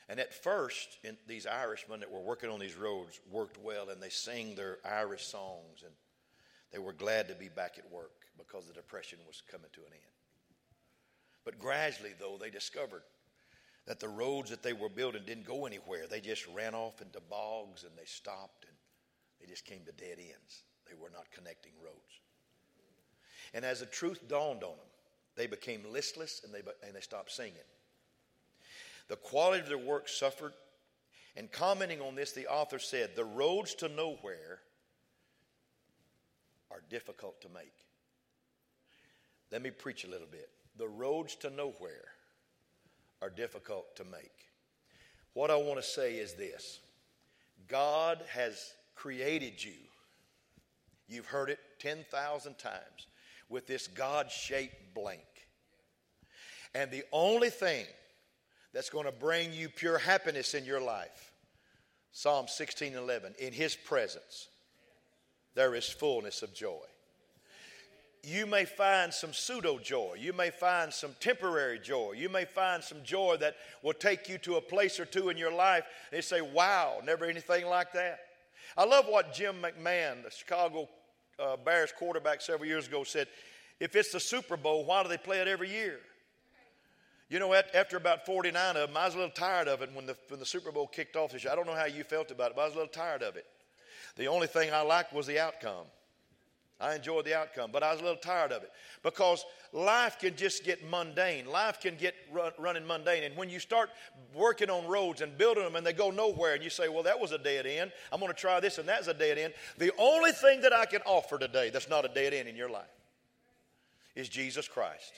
And 0.08 0.20
at 0.20 0.32
first, 0.32 0.98
in, 1.02 1.16
these 1.26 1.48
Irishmen 1.48 1.98
that 1.98 2.12
were 2.12 2.20
working 2.20 2.48
on 2.48 2.60
these 2.60 2.76
roads 2.76 3.18
worked 3.28 3.58
well 3.58 3.88
and 3.88 4.00
they 4.00 4.08
sang 4.08 4.54
their 4.54 4.78
Irish 4.84 5.24
songs 5.24 5.82
and 5.84 5.92
they 6.72 6.78
were 6.78 6.92
glad 6.92 7.26
to 7.26 7.34
be 7.34 7.48
back 7.48 7.74
at 7.76 7.90
work 7.90 8.12
because 8.38 8.68
the 8.68 8.74
Depression 8.74 9.18
was 9.26 9.42
coming 9.50 9.70
to 9.72 9.80
an 9.80 9.92
end. 9.94 10.14
But 11.44 11.58
gradually, 11.58 12.12
though, 12.20 12.38
they 12.40 12.50
discovered 12.50 13.02
that 13.88 13.98
the 13.98 14.08
roads 14.08 14.50
that 14.50 14.62
they 14.62 14.74
were 14.74 14.88
building 14.88 15.22
didn't 15.26 15.44
go 15.44 15.66
anywhere. 15.66 16.06
They 16.08 16.20
just 16.20 16.46
ran 16.54 16.72
off 16.72 17.02
into 17.02 17.18
bogs 17.20 17.82
and 17.82 17.98
they 17.98 18.04
stopped 18.04 18.66
they 19.42 19.48
just 19.48 19.64
came 19.64 19.80
to 19.84 19.92
dead 19.92 20.18
ends. 20.18 20.62
They 20.88 20.94
were 20.94 21.10
not 21.10 21.30
connecting 21.32 21.72
roads. 21.84 22.20
And 23.54 23.64
as 23.64 23.80
the 23.80 23.86
truth 23.86 24.28
dawned 24.28 24.62
on 24.62 24.70
them, 24.70 24.86
they 25.36 25.46
became 25.46 25.82
listless 25.90 26.42
and 26.44 26.54
they, 26.54 26.62
and 26.86 26.94
they 26.94 27.00
stopped 27.00 27.32
singing. 27.32 27.54
The 29.08 29.16
quality 29.16 29.62
of 29.62 29.68
their 29.68 29.78
work 29.78 30.08
suffered. 30.08 30.52
And 31.36 31.50
commenting 31.50 32.00
on 32.00 32.14
this, 32.14 32.32
the 32.32 32.46
author 32.46 32.78
said, 32.78 33.10
The 33.16 33.24
roads 33.24 33.74
to 33.76 33.88
nowhere 33.88 34.60
are 36.70 36.82
difficult 36.88 37.40
to 37.42 37.48
make. 37.48 37.72
Let 39.50 39.62
me 39.62 39.70
preach 39.70 40.04
a 40.04 40.10
little 40.10 40.28
bit. 40.30 40.48
The 40.78 40.88
roads 40.88 41.34
to 41.36 41.50
nowhere 41.50 42.08
are 43.20 43.30
difficult 43.30 43.96
to 43.96 44.04
make. 44.04 44.32
What 45.34 45.50
I 45.50 45.56
want 45.56 45.76
to 45.76 45.82
say 45.82 46.14
is 46.14 46.34
this 46.34 46.80
God 47.68 48.22
has 48.28 48.74
created 48.94 49.62
you. 49.62 49.72
You've 51.08 51.26
heard 51.26 51.50
it 51.50 51.58
10,000 51.80 52.58
times 52.58 53.06
with 53.48 53.66
this 53.66 53.86
God 53.86 54.30
shaped 54.30 54.94
blank. 54.94 55.20
And 56.74 56.90
the 56.90 57.04
only 57.12 57.50
thing 57.50 57.84
that's 58.72 58.88
going 58.88 59.04
to 59.04 59.12
bring 59.12 59.52
you 59.52 59.68
pure 59.68 59.98
happiness 59.98 60.54
in 60.54 60.64
your 60.64 60.80
life, 60.80 61.32
Psalm 62.12 62.46
16 62.48 62.94
11, 62.94 63.34
in 63.38 63.52
His 63.52 63.76
presence, 63.76 64.48
there 65.54 65.74
is 65.74 65.88
fullness 65.88 66.42
of 66.42 66.54
joy. 66.54 66.80
You 68.24 68.46
may 68.46 68.64
find 68.64 69.12
some 69.12 69.32
pseudo 69.32 69.78
joy. 69.78 70.14
You 70.18 70.32
may 70.32 70.50
find 70.50 70.92
some 70.92 71.14
temporary 71.18 71.80
joy. 71.80 72.12
You 72.12 72.28
may 72.28 72.44
find 72.44 72.82
some 72.82 73.02
joy 73.02 73.36
that 73.40 73.56
will 73.82 73.94
take 73.94 74.28
you 74.28 74.38
to 74.38 74.56
a 74.56 74.60
place 74.60 75.00
or 75.00 75.04
two 75.04 75.28
in 75.28 75.36
your 75.36 75.52
life. 75.52 75.82
You 76.12 76.22
say, 76.22 76.40
wow, 76.40 77.00
never 77.04 77.24
anything 77.24 77.66
like 77.66 77.92
that. 77.94 78.20
I 78.76 78.84
love 78.84 79.06
what 79.06 79.34
Jim 79.34 79.56
McMahon, 79.62 80.24
the 80.24 80.30
Chicago 80.30 80.88
uh, 81.38 81.56
Bears 81.56 81.92
quarterback 81.96 82.40
several 82.40 82.66
years 82.66 82.86
ago, 82.86 83.04
said 83.04 83.28
if 83.80 83.96
it's 83.96 84.12
the 84.12 84.20
Super 84.20 84.56
Bowl, 84.56 84.84
why 84.84 85.02
do 85.02 85.08
they 85.08 85.18
play 85.18 85.40
it 85.40 85.48
every 85.48 85.70
year? 85.70 85.98
You 87.28 87.38
know, 87.38 87.54
after 87.54 87.96
about 87.96 88.26
49 88.26 88.76
of 88.76 88.88
them, 88.88 88.96
I 88.96 89.06
was 89.06 89.14
a 89.14 89.18
little 89.18 89.32
tired 89.32 89.66
of 89.66 89.80
it 89.80 89.90
when 89.94 90.04
the, 90.04 90.16
when 90.28 90.38
the 90.38 90.46
Super 90.46 90.70
Bowl 90.70 90.86
kicked 90.86 91.16
off 91.16 91.32
this 91.32 91.44
year. 91.44 91.52
I 91.52 91.56
don't 91.56 91.66
know 91.66 91.74
how 91.74 91.86
you 91.86 92.04
felt 92.04 92.30
about 92.30 92.50
it, 92.50 92.56
but 92.56 92.62
I 92.62 92.64
was 92.66 92.74
a 92.74 92.76
little 92.76 92.92
tired 92.92 93.22
of 93.22 93.36
it. 93.36 93.46
The 94.16 94.26
only 94.26 94.46
thing 94.46 94.72
I 94.72 94.82
liked 94.82 95.14
was 95.14 95.26
the 95.26 95.38
outcome. 95.38 95.86
I 96.82 96.96
enjoyed 96.96 97.24
the 97.24 97.38
outcome, 97.38 97.70
but 97.72 97.84
I 97.84 97.92
was 97.92 98.00
a 98.00 98.04
little 98.04 98.18
tired 98.18 98.50
of 98.50 98.64
it 98.64 98.72
because 99.04 99.44
life 99.72 100.18
can 100.18 100.34
just 100.34 100.64
get 100.64 100.84
mundane. 100.90 101.46
Life 101.46 101.80
can 101.80 101.94
get 101.94 102.16
run, 102.32 102.50
running 102.58 102.84
mundane. 102.84 103.22
And 103.22 103.36
when 103.36 103.48
you 103.48 103.60
start 103.60 103.90
working 104.34 104.68
on 104.68 104.88
roads 104.88 105.20
and 105.20 105.38
building 105.38 105.62
them 105.62 105.76
and 105.76 105.86
they 105.86 105.92
go 105.92 106.10
nowhere, 106.10 106.54
and 106.54 106.64
you 106.64 106.70
say, 106.70 106.88
Well, 106.88 107.04
that 107.04 107.20
was 107.20 107.30
a 107.30 107.38
dead 107.38 107.66
end. 107.66 107.92
I'm 108.10 108.18
going 108.18 108.32
to 108.32 108.38
try 108.38 108.58
this, 108.58 108.78
and 108.78 108.88
that's 108.88 109.06
a 109.06 109.14
dead 109.14 109.38
end. 109.38 109.54
The 109.78 109.92
only 109.96 110.32
thing 110.32 110.60
that 110.62 110.72
I 110.72 110.84
can 110.84 111.02
offer 111.06 111.38
today 111.38 111.70
that's 111.70 111.88
not 111.88 112.04
a 112.04 112.08
dead 112.08 112.34
end 112.34 112.48
in 112.48 112.56
your 112.56 112.68
life 112.68 112.82
is 114.16 114.28
Jesus 114.28 114.66
Christ. 114.66 115.12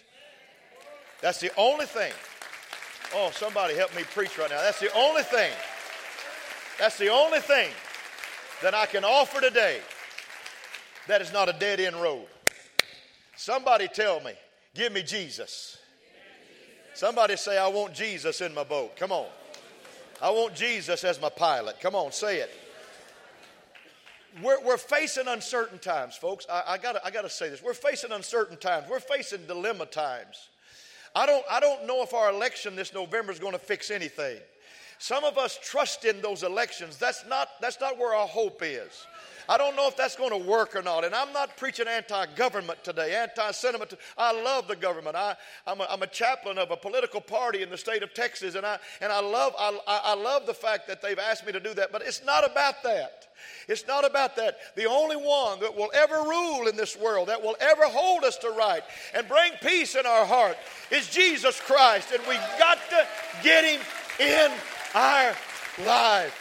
That's 1.22 1.40
the 1.40 1.50
only 1.56 1.86
thing. 1.86 2.12
Oh, 3.14 3.30
somebody 3.32 3.74
help 3.74 3.96
me 3.96 4.02
preach 4.02 4.36
right 4.36 4.50
now. 4.50 4.60
That's 4.60 4.80
the 4.80 4.94
only 4.94 5.22
thing. 5.22 5.52
That's 6.78 6.98
the 6.98 7.08
only 7.08 7.40
thing 7.40 7.70
that 8.62 8.74
I 8.74 8.84
can 8.84 9.04
offer 9.04 9.40
today 9.40 9.80
that 11.08 11.20
is 11.20 11.32
not 11.32 11.48
a 11.48 11.52
dead 11.52 11.80
end 11.80 11.96
road. 11.96 12.26
Somebody 13.36 13.88
tell 13.88 14.20
me, 14.20 14.32
give 14.74 14.92
me 14.92 15.02
Jesus. 15.02 15.78
Somebody 16.94 17.36
say, 17.36 17.58
I 17.58 17.66
want 17.66 17.92
Jesus 17.92 18.40
in 18.40 18.54
my 18.54 18.64
boat. 18.64 18.96
Come 18.96 19.10
on. 19.10 19.26
I 20.22 20.30
want 20.30 20.54
Jesus 20.54 21.02
as 21.02 21.20
my 21.20 21.28
pilot. 21.28 21.80
Come 21.80 21.94
on, 21.94 22.12
say 22.12 22.38
it. 22.38 22.50
We're, 24.42 24.60
we're 24.64 24.78
facing 24.78 25.28
uncertain 25.28 25.78
times, 25.78 26.16
folks. 26.16 26.46
I, 26.50 26.62
I, 26.68 26.78
gotta, 26.78 27.04
I 27.04 27.10
gotta 27.10 27.28
say 27.28 27.48
this. 27.48 27.62
We're 27.62 27.74
facing 27.74 28.12
uncertain 28.12 28.56
times. 28.56 28.86
We're 28.88 29.00
facing 29.00 29.46
dilemma 29.46 29.86
times. 29.86 30.48
I 31.14 31.26
don't, 31.26 31.44
I 31.50 31.60
don't 31.60 31.86
know 31.86 32.02
if 32.02 32.14
our 32.14 32.30
election 32.30 32.74
this 32.74 32.92
November 32.92 33.32
is 33.32 33.38
going 33.38 33.52
to 33.52 33.58
fix 33.58 33.90
anything. 33.90 34.38
Some 34.98 35.24
of 35.24 35.38
us 35.38 35.58
trust 35.62 36.04
in 36.04 36.20
those 36.20 36.42
elections. 36.42 36.96
That's 36.96 37.24
not, 37.28 37.48
that's 37.60 37.80
not 37.80 37.98
where 37.98 38.14
our 38.14 38.26
hope 38.26 38.60
is. 38.62 39.06
I 39.48 39.58
don't 39.58 39.76
know 39.76 39.88
if 39.88 39.96
that's 39.96 40.16
going 40.16 40.30
to 40.30 40.48
work 40.48 40.74
or 40.74 40.82
not. 40.82 41.04
And 41.04 41.14
I'm 41.14 41.32
not 41.32 41.56
preaching 41.56 41.86
anti 41.86 42.26
government 42.34 42.82
today, 42.82 43.14
anti 43.14 43.50
sentiment. 43.50 43.94
I 44.16 44.32
love 44.42 44.68
the 44.68 44.76
government. 44.76 45.16
I, 45.16 45.36
I'm, 45.66 45.80
a, 45.80 45.98
a 46.00 46.06
chaplain 46.06 46.58
of 46.58 46.70
a 46.70 46.76
political 46.76 47.20
party 47.20 47.62
in 47.62 47.70
the 47.70 47.76
state 47.76 48.02
of 48.02 48.14
Texas, 48.14 48.54
and 48.54 48.64
I, 48.64 48.78
and 49.00 49.12
I, 49.12 49.20
love, 49.20 49.54
I, 49.58 49.78
I 49.86 50.14
love 50.14 50.46
the 50.46 50.54
fact 50.54 50.88
that 50.88 51.02
they've 51.02 51.18
asked 51.18 51.46
me 51.46 51.52
to 51.52 51.60
do 51.60 51.74
that. 51.74 51.92
But 51.92 52.02
it's 52.02 52.24
not 52.24 52.50
about 52.50 52.82
that. 52.84 53.28
It's 53.68 53.86
not 53.86 54.06
about 54.06 54.36
that. 54.36 54.58
The 54.76 54.86
only 54.86 55.16
one 55.16 55.60
that 55.60 55.76
will 55.76 55.90
ever 55.94 56.22
rule 56.22 56.66
in 56.66 56.76
this 56.76 56.96
world, 56.96 57.28
that 57.28 57.42
will 57.42 57.56
ever 57.60 57.84
hold 57.84 58.24
us 58.24 58.38
to 58.38 58.50
right 58.50 58.82
and 59.14 59.28
bring 59.28 59.52
peace 59.60 59.94
in 59.94 60.06
our 60.06 60.24
heart 60.24 60.56
is 60.90 61.08
Jesus 61.08 61.60
Christ. 61.60 62.12
And 62.12 62.22
we've 62.26 62.38
got 62.58 62.78
to 62.90 63.06
get 63.42 63.64
him 63.64 63.80
in 64.20 64.50
our 64.94 65.34
life. 65.84 66.40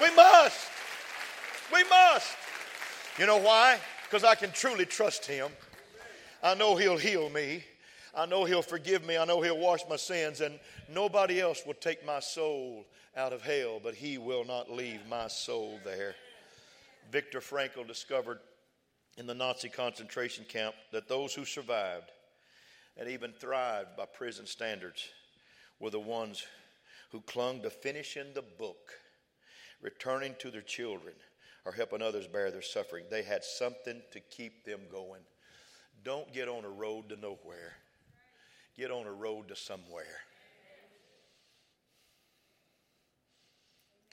We 0.00 0.14
must. 0.14 0.68
We 1.72 1.84
must. 1.84 2.36
You 3.18 3.26
know 3.26 3.36
why? 3.36 3.78
Because 4.04 4.24
I 4.24 4.34
can 4.34 4.50
truly 4.50 4.86
trust 4.86 5.26
him. 5.26 5.50
I 6.42 6.54
know 6.54 6.76
he'll 6.76 6.96
heal 6.96 7.28
me. 7.28 7.64
I 8.14 8.26
know 8.26 8.44
he'll 8.44 8.62
forgive 8.62 9.06
me. 9.06 9.18
I 9.18 9.24
know 9.24 9.40
he'll 9.40 9.58
wash 9.58 9.80
my 9.88 9.96
sins. 9.96 10.40
And 10.40 10.58
nobody 10.88 11.40
else 11.40 11.62
will 11.66 11.74
take 11.74 12.04
my 12.04 12.20
soul 12.20 12.86
out 13.16 13.32
of 13.32 13.42
hell, 13.42 13.80
but 13.82 13.94
he 13.94 14.18
will 14.18 14.44
not 14.44 14.70
leave 14.70 15.00
my 15.08 15.28
soul 15.28 15.78
there. 15.84 16.14
Viktor 17.12 17.40
Frankl 17.40 17.86
discovered 17.86 18.38
in 19.18 19.26
the 19.26 19.34
Nazi 19.34 19.68
concentration 19.68 20.44
camp 20.48 20.74
that 20.92 21.08
those 21.08 21.34
who 21.34 21.44
survived 21.44 22.10
and 22.96 23.08
even 23.08 23.32
thrived 23.32 23.96
by 23.96 24.06
prison 24.06 24.46
standards 24.46 25.08
were 25.78 25.90
the 25.90 26.00
ones 26.00 26.46
who 27.10 27.20
clung 27.22 27.62
to 27.62 27.70
finishing 27.70 28.32
the 28.34 28.42
book, 28.42 28.92
returning 29.80 30.34
to 30.38 30.50
their 30.50 30.62
children, 30.62 31.14
or 31.64 31.72
helping 31.72 32.02
others 32.02 32.26
bear 32.26 32.50
their 32.50 32.62
suffering. 32.62 33.04
They 33.10 33.22
had 33.22 33.44
something 33.44 34.00
to 34.12 34.20
keep 34.20 34.64
them 34.64 34.80
going. 34.90 35.22
Don't 36.04 36.32
get 36.32 36.48
on 36.48 36.64
a 36.64 36.70
road 36.70 37.08
to 37.10 37.16
nowhere, 37.16 37.76
get 38.76 38.90
on 38.90 39.06
a 39.06 39.12
road 39.12 39.48
to 39.48 39.56
somewhere. 39.56 40.04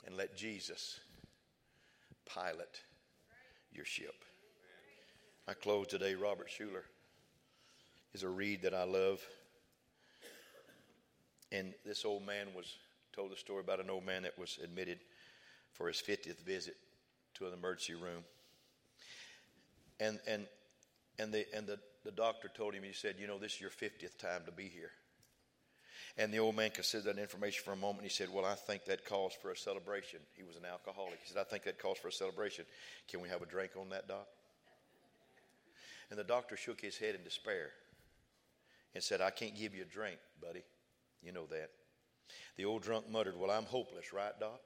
And 0.06 0.16
let 0.16 0.36
Jesus 0.36 1.00
pilot 2.24 2.80
your 3.72 3.84
ship. 3.84 4.24
I 5.46 5.54
close 5.54 5.86
today. 5.86 6.14
Robert 6.14 6.48
Schuller 6.48 6.84
is 8.14 8.22
a 8.22 8.28
read 8.28 8.62
that 8.62 8.74
I 8.74 8.84
love. 8.84 9.20
And 11.52 11.74
this 11.84 12.04
old 12.04 12.26
man 12.26 12.48
was 12.54 12.74
told 13.12 13.32
a 13.32 13.36
story 13.36 13.60
about 13.60 13.80
an 13.80 13.90
old 13.90 14.04
man 14.04 14.22
that 14.22 14.38
was 14.38 14.58
admitted 14.62 14.98
for 15.72 15.88
his 15.88 15.96
50th 15.96 16.40
visit 16.44 16.76
to 17.34 17.46
an 17.46 17.52
emergency 17.52 17.94
room. 17.94 18.24
And, 20.00 20.18
and, 20.26 20.46
and, 21.18 21.32
the, 21.32 21.46
and 21.54 21.66
the, 21.66 21.78
the 22.04 22.10
doctor 22.10 22.48
told 22.48 22.74
him, 22.74 22.82
he 22.82 22.92
said, 22.92 23.16
You 23.18 23.26
know, 23.26 23.38
this 23.38 23.54
is 23.54 23.60
your 23.60 23.70
50th 23.70 24.18
time 24.18 24.42
to 24.46 24.52
be 24.52 24.68
here. 24.68 24.90
And 26.16 26.32
the 26.32 26.38
old 26.38 26.56
man 26.56 26.70
considered 26.70 27.04
that 27.14 27.20
information 27.20 27.62
for 27.64 27.72
a 27.72 27.76
moment. 27.76 28.02
He 28.02 28.10
said, 28.10 28.28
Well, 28.32 28.44
I 28.44 28.54
think 28.54 28.84
that 28.86 29.04
calls 29.04 29.32
for 29.40 29.50
a 29.50 29.56
celebration. 29.56 30.20
He 30.34 30.42
was 30.42 30.56
an 30.56 30.64
alcoholic. 30.64 31.18
He 31.22 31.28
said, 31.32 31.40
I 31.40 31.44
think 31.44 31.64
that 31.64 31.78
calls 31.78 31.98
for 31.98 32.08
a 32.08 32.12
celebration. 32.12 32.64
Can 33.08 33.20
we 33.20 33.28
have 33.28 33.42
a 33.42 33.46
drink 33.46 33.72
on 33.78 33.88
that, 33.90 34.08
doc? 34.08 34.26
And 36.10 36.18
the 36.18 36.24
doctor 36.24 36.56
shook 36.56 36.80
his 36.80 36.96
head 36.96 37.14
in 37.14 37.22
despair 37.22 37.70
and 38.94 39.02
said, 39.02 39.20
I 39.20 39.30
can't 39.30 39.56
give 39.56 39.74
you 39.74 39.82
a 39.82 39.84
drink, 39.84 40.18
buddy. 40.42 40.62
You 41.22 41.32
know 41.32 41.46
that. 41.46 41.70
The 42.56 42.64
old 42.64 42.82
drunk 42.82 43.08
muttered, 43.10 43.36
Well, 43.38 43.50
I'm 43.50 43.64
hopeless, 43.64 44.12
right, 44.12 44.38
doc? 44.38 44.60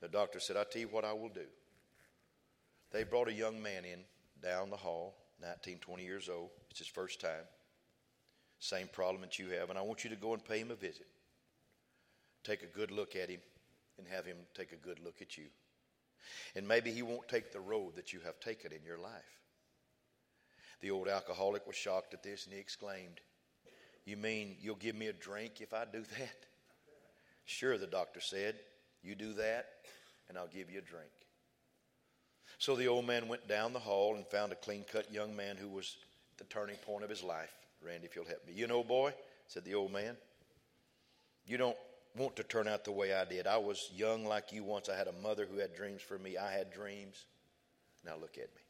The 0.00 0.08
doctor 0.08 0.40
said, 0.40 0.56
I 0.56 0.64
tell 0.64 0.82
you 0.82 0.88
what 0.88 1.04
I 1.04 1.12
will 1.12 1.28
do. 1.28 1.46
They 2.90 3.04
brought 3.04 3.28
a 3.28 3.32
young 3.32 3.62
man 3.62 3.84
in 3.84 4.00
down 4.42 4.70
the 4.70 4.76
hall, 4.76 5.14
19, 5.42 5.78
20 5.78 6.02
years 6.02 6.28
old. 6.28 6.50
It's 6.70 6.78
his 6.78 6.88
first 6.88 7.20
time. 7.20 7.44
Same 8.58 8.88
problem 8.88 9.22
that 9.22 9.38
you 9.38 9.50
have. 9.50 9.70
And 9.70 9.78
I 9.78 9.82
want 9.82 10.04
you 10.04 10.10
to 10.10 10.16
go 10.16 10.34
and 10.34 10.44
pay 10.44 10.58
him 10.58 10.70
a 10.70 10.74
visit. 10.74 11.06
Take 12.42 12.62
a 12.62 12.66
good 12.66 12.90
look 12.90 13.14
at 13.16 13.28
him 13.28 13.40
and 13.98 14.06
have 14.08 14.24
him 14.24 14.36
take 14.54 14.72
a 14.72 14.76
good 14.76 14.98
look 15.04 15.20
at 15.20 15.36
you. 15.36 15.44
And 16.54 16.66
maybe 16.66 16.90
he 16.90 17.02
won't 17.02 17.28
take 17.28 17.52
the 17.52 17.60
road 17.60 17.96
that 17.96 18.12
you 18.12 18.20
have 18.24 18.40
taken 18.40 18.72
in 18.72 18.84
your 18.84 18.98
life. 18.98 19.40
The 20.80 20.90
old 20.90 21.08
alcoholic 21.08 21.66
was 21.66 21.76
shocked 21.76 22.14
at 22.14 22.22
this 22.22 22.44
and 22.44 22.54
he 22.54 22.60
exclaimed, 22.60 23.20
You 24.10 24.16
mean 24.16 24.56
you'll 24.60 24.74
give 24.74 24.96
me 24.96 25.06
a 25.06 25.12
drink 25.12 25.60
if 25.60 25.72
I 25.72 25.84
do 25.84 26.00
that? 26.18 26.36
Sure, 27.44 27.78
the 27.78 27.86
doctor 27.86 28.20
said. 28.20 28.56
You 29.04 29.14
do 29.14 29.34
that, 29.34 29.66
and 30.28 30.36
I'll 30.36 30.48
give 30.48 30.68
you 30.68 30.78
a 30.78 30.82
drink. 30.82 31.12
So 32.58 32.74
the 32.74 32.88
old 32.88 33.06
man 33.06 33.28
went 33.28 33.46
down 33.46 33.72
the 33.72 33.78
hall 33.78 34.16
and 34.16 34.26
found 34.26 34.50
a 34.50 34.56
clean 34.56 34.84
cut 34.90 35.12
young 35.12 35.36
man 35.36 35.56
who 35.56 35.68
was 35.68 35.96
at 36.32 36.38
the 36.38 36.52
turning 36.52 36.74
point 36.78 37.04
of 37.04 37.08
his 37.08 37.22
life. 37.22 37.54
Randy, 37.86 38.06
if 38.06 38.16
you'll 38.16 38.24
help 38.24 38.44
me. 38.48 38.52
You 38.52 38.66
know, 38.66 38.82
boy, 38.82 39.14
said 39.46 39.64
the 39.64 39.76
old 39.76 39.92
man, 39.92 40.16
you 41.46 41.56
don't 41.56 41.76
want 42.16 42.34
to 42.34 42.42
turn 42.42 42.66
out 42.66 42.84
the 42.84 42.90
way 42.90 43.14
I 43.14 43.24
did. 43.24 43.46
I 43.46 43.58
was 43.58 43.90
young 43.94 44.24
like 44.24 44.50
you 44.50 44.64
once. 44.64 44.88
I 44.88 44.96
had 44.96 45.06
a 45.06 45.22
mother 45.22 45.46
who 45.48 45.58
had 45.58 45.76
dreams 45.76 46.02
for 46.02 46.18
me. 46.18 46.36
I 46.36 46.50
had 46.50 46.72
dreams. 46.72 47.26
Now 48.04 48.16
look 48.20 48.38
at 48.38 48.50
me. 48.56 48.62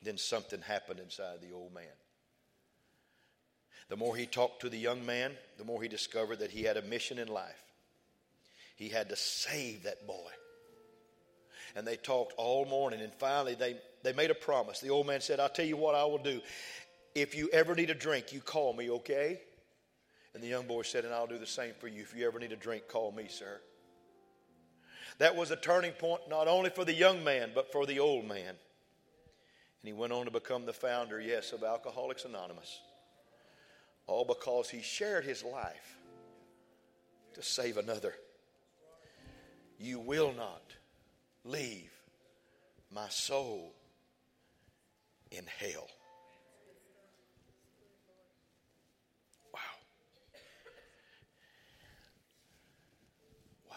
Then 0.00 0.16
something 0.16 0.60
happened 0.60 1.00
inside 1.00 1.40
the 1.40 1.52
old 1.52 1.74
man. 1.74 1.82
The 3.88 3.96
more 3.96 4.14
he 4.14 4.26
talked 4.26 4.60
to 4.60 4.68
the 4.68 4.78
young 4.78 5.04
man, 5.04 5.32
the 5.56 5.64
more 5.64 5.82
he 5.82 5.88
discovered 5.88 6.40
that 6.40 6.50
he 6.50 6.62
had 6.62 6.76
a 6.76 6.82
mission 6.82 7.18
in 7.18 7.28
life. 7.28 7.62
He 8.76 8.88
had 8.88 9.08
to 9.08 9.16
save 9.16 9.84
that 9.84 10.06
boy. 10.06 10.30
And 11.74 11.86
they 11.86 11.96
talked 11.96 12.34
all 12.36 12.64
morning, 12.64 13.00
and 13.00 13.12
finally 13.14 13.54
they, 13.54 13.76
they 14.02 14.12
made 14.12 14.30
a 14.30 14.34
promise. 14.34 14.80
The 14.80 14.90
old 14.90 15.06
man 15.06 15.20
said, 15.20 15.40
I'll 15.40 15.48
tell 15.48 15.66
you 15.66 15.76
what 15.76 15.94
I 15.94 16.04
will 16.04 16.18
do. 16.18 16.40
If 17.14 17.34
you 17.34 17.48
ever 17.52 17.74
need 17.74 17.90
a 17.90 17.94
drink, 17.94 18.32
you 18.32 18.40
call 18.40 18.72
me, 18.74 18.90
okay? 18.90 19.40
And 20.34 20.42
the 20.42 20.48
young 20.48 20.66
boy 20.66 20.82
said, 20.82 21.04
And 21.04 21.14
I'll 21.14 21.26
do 21.26 21.38
the 21.38 21.46
same 21.46 21.72
for 21.80 21.88
you. 21.88 22.02
If 22.02 22.14
you 22.14 22.26
ever 22.26 22.38
need 22.38 22.52
a 22.52 22.56
drink, 22.56 22.88
call 22.88 23.10
me, 23.12 23.26
sir. 23.28 23.60
That 25.18 25.34
was 25.34 25.50
a 25.50 25.56
turning 25.56 25.92
point 25.92 26.22
not 26.28 26.46
only 26.46 26.70
for 26.70 26.84
the 26.84 26.94
young 26.94 27.24
man, 27.24 27.50
but 27.54 27.72
for 27.72 27.86
the 27.86 27.98
old 27.98 28.24
man. 28.24 28.46
And 28.48 28.56
he 29.84 29.92
went 29.92 30.12
on 30.12 30.26
to 30.26 30.30
become 30.30 30.66
the 30.66 30.72
founder, 30.72 31.20
yes, 31.20 31.52
of 31.52 31.64
Alcoholics 31.64 32.24
Anonymous. 32.24 32.80
All 34.08 34.24
because 34.24 34.70
he 34.70 34.80
shared 34.80 35.24
his 35.24 35.44
life 35.44 35.98
to 37.34 37.42
save 37.42 37.76
another. 37.76 38.14
You 39.78 40.00
will 40.00 40.32
not 40.32 40.62
leave 41.44 41.92
my 42.90 43.08
soul 43.10 43.74
in 45.30 45.44
hell. 45.58 45.88
Wow. 49.52 49.60
Wow. 53.68 53.76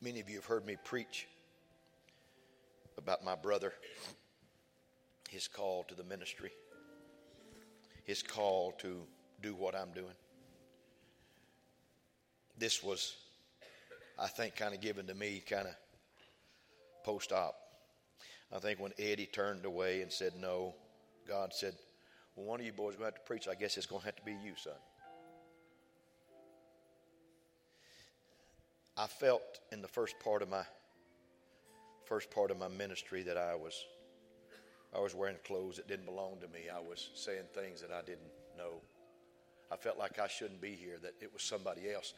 Many 0.00 0.20
of 0.20 0.30
you 0.30 0.36
have 0.36 0.46
heard 0.46 0.64
me 0.64 0.76
preach 0.84 1.26
about 3.06 3.24
my 3.24 3.36
brother, 3.36 3.72
his 5.30 5.46
call 5.46 5.84
to 5.84 5.94
the 5.94 6.02
ministry, 6.02 6.50
his 8.02 8.20
call 8.20 8.72
to 8.78 9.02
do 9.40 9.54
what 9.54 9.76
I'm 9.76 9.92
doing. 9.92 10.16
This 12.58 12.82
was, 12.82 13.14
I 14.18 14.26
think, 14.26 14.56
kind 14.56 14.74
of 14.74 14.80
given 14.80 15.06
to 15.06 15.14
me 15.14 15.40
kind 15.48 15.68
of 15.68 15.74
post 17.04 17.30
op. 17.30 17.54
I 18.52 18.58
think 18.58 18.80
when 18.80 18.92
Eddie 18.98 19.26
turned 19.26 19.64
away 19.66 20.02
and 20.02 20.10
said 20.10 20.32
no, 20.40 20.74
God 21.28 21.54
said, 21.54 21.76
Well, 22.34 22.46
one 22.46 22.58
of 22.58 22.66
you 22.66 22.72
boys 22.72 22.96
going 22.96 23.12
to 23.12 23.14
have 23.14 23.14
to 23.14 23.20
preach. 23.20 23.46
I 23.46 23.54
guess 23.54 23.76
it's 23.76 23.86
going 23.86 24.00
to 24.00 24.06
have 24.06 24.16
to 24.16 24.24
be 24.24 24.32
you, 24.32 24.54
son. 24.56 24.72
I 28.96 29.06
felt 29.06 29.60
in 29.70 29.80
the 29.80 29.86
first 29.86 30.18
part 30.18 30.42
of 30.42 30.48
my 30.48 30.64
first 32.06 32.30
part 32.30 32.50
of 32.50 32.58
my 32.58 32.68
ministry 32.68 33.22
that 33.24 33.36
I 33.36 33.54
was 33.54 33.84
I 34.94 35.00
was 35.00 35.14
wearing 35.14 35.36
clothes 35.44 35.76
that 35.76 35.88
didn't 35.88 36.06
belong 36.06 36.38
to 36.40 36.48
me. 36.48 36.70
I 36.74 36.80
was 36.80 37.10
saying 37.14 37.42
things 37.52 37.82
that 37.82 37.90
I 37.90 38.00
didn't 38.00 38.30
know. 38.56 38.80
I 39.70 39.76
felt 39.76 39.98
like 39.98 40.18
I 40.18 40.28
shouldn't 40.28 40.60
be 40.60 40.70
here, 40.70 40.98
that 41.02 41.14
it 41.20 41.32
was 41.32 41.42
somebody 41.42 41.92
else. 41.92 42.14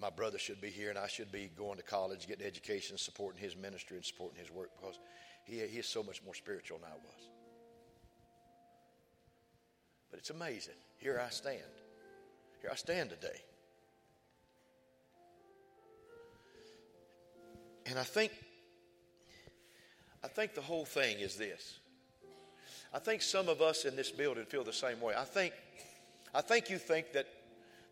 My 0.00 0.10
brother 0.10 0.38
should 0.38 0.60
be 0.60 0.70
here, 0.70 0.90
and 0.90 0.98
I 0.98 1.06
should 1.06 1.32
be 1.32 1.50
going 1.56 1.76
to 1.78 1.82
college, 1.82 2.26
getting 2.26 2.46
education, 2.46 2.98
supporting 2.98 3.40
his 3.40 3.56
ministry, 3.56 3.96
and 3.96 4.04
supporting 4.04 4.38
his 4.38 4.50
work 4.50 4.70
because 4.78 4.98
he, 5.44 5.58
he 5.66 5.78
is 5.78 5.86
so 5.86 6.02
much 6.02 6.22
more 6.24 6.34
spiritual 6.34 6.78
than 6.78 6.88
I 6.90 6.94
was. 6.94 7.30
But 10.10 10.18
it's 10.18 10.30
amazing. 10.30 10.74
Here 10.98 11.22
I 11.24 11.30
stand. 11.30 11.62
Here 12.60 12.70
I 12.70 12.76
stand 12.76 13.10
today. 13.10 13.40
And 17.86 17.98
I 17.98 18.02
think 18.02 18.32
I 20.22 20.28
think 20.28 20.54
the 20.54 20.60
whole 20.60 20.84
thing 20.84 21.20
is 21.20 21.36
this. 21.36 21.78
I 22.92 22.98
think 22.98 23.22
some 23.22 23.48
of 23.48 23.60
us 23.60 23.84
in 23.84 23.96
this 23.96 24.10
building 24.10 24.44
feel 24.44 24.64
the 24.64 24.72
same 24.72 25.00
way. 25.00 25.14
I 25.16 25.24
think, 25.24 25.52
I 26.34 26.40
think 26.40 26.70
you 26.70 26.78
think 26.78 27.12
that 27.12 27.26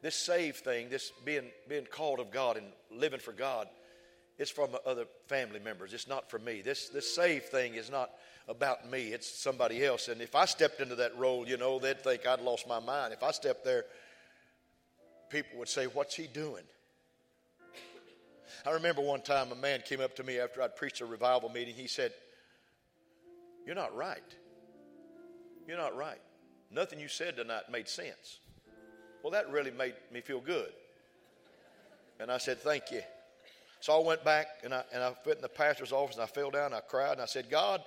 this 0.02 0.14
save 0.14 0.56
thing, 0.56 0.88
this 0.88 1.12
being, 1.24 1.50
being 1.68 1.86
called 1.86 2.20
of 2.20 2.30
God 2.30 2.56
and 2.56 2.66
living 2.90 3.20
for 3.20 3.32
God, 3.32 3.68
is 4.38 4.50
from 4.50 4.70
other 4.84 5.06
family 5.28 5.60
members. 5.60 5.92
It's 5.92 6.08
not 6.08 6.30
for 6.30 6.38
me. 6.38 6.60
This, 6.62 6.88
this 6.88 7.14
save 7.14 7.44
thing 7.44 7.74
is 7.74 7.90
not 7.90 8.10
about 8.48 8.88
me, 8.88 9.08
it's 9.08 9.28
somebody 9.28 9.84
else. 9.84 10.08
And 10.08 10.20
if 10.20 10.34
I 10.34 10.44
stepped 10.44 10.80
into 10.80 10.94
that 10.96 11.16
role, 11.18 11.48
you 11.48 11.56
know, 11.56 11.78
they'd 11.78 12.00
think 12.00 12.26
I'd 12.26 12.40
lost 12.40 12.68
my 12.68 12.78
mind. 12.78 13.12
If 13.12 13.22
I 13.22 13.32
stepped 13.32 13.64
there, 13.64 13.84
people 15.30 15.58
would 15.58 15.68
say, 15.68 15.86
What's 15.86 16.14
he 16.14 16.26
doing? 16.26 16.62
I 18.66 18.72
remember 18.72 19.00
one 19.00 19.20
time 19.20 19.52
a 19.52 19.54
man 19.54 19.82
came 19.86 20.00
up 20.00 20.16
to 20.16 20.24
me 20.24 20.40
after 20.40 20.60
I'd 20.60 20.74
preached 20.74 21.00
a 21.00 21.06
revival 21.06 21.48
meeting. 21.48 21.74
He 21.74 21.86
said, 21.86 22.12
You're 23.64 23.76
not 23.76 23.94
right. 23.94 24.18
You're 25.68 25.76
not 25.76 25.96
right. 25.96 26.20
Nothing 26.72 26.98
you 26.98 27.06
said 27.06 27.36
tonight 27.36 27.70
made 27.70 27.88
sense. 27.88 28.40
Well, 29.22 29.30
that 29.30 29.50
really 29.50 29.70
made 29.70 29.94
me 30.12 30.20
feel 30.20 30.40
good. 30.40 30.70
And 32.18 32.30
I 32.30 32.38
said, 32.38 32.58
Thank 32.58 32.90
you. 32.90 33.02
So 33.78 34.00
I 34.00 34.04
went 34.04 34.24
back 34.24 34.46
and 34.64 34.74
I, 34.74 34.82
and 34.92 35.00
I 35.00 35.14
went 35.24 35.38
in 35.38 35.42
the 35.42 35.48
pastor's 35.48 35.92
office 35.92 36.16
and 36.16 36.24
I 36.24 36.26
fell 36.26 36.50
down 36.50 36.66
and 36.66 36.74
I 36.74 36.80
cried 36.80 37.12
and 37.12 37.20
I 37.20 37.26
said, 37.26 37.48
God, 37.48 37.82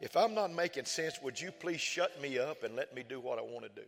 if 0.00 0.16
I'm 0.16 0.34
not 0.34 0.52
making 0.52 0.86
sense, 0.86 1.20
would 1.22 1.40
you 1.40 1.52
please 1.52 1.80
shut 1.80 2.20
me 2.20 2.40
up 2.40 2.64
and 2.64 2.74
let 2.74 2.92
me 2.92 3.04
do 3.08 3.20
what 3.20 3.38
I 3.38 3.42
want 3.42 3.62
to 3.62 3.80
do? 3.80 3.86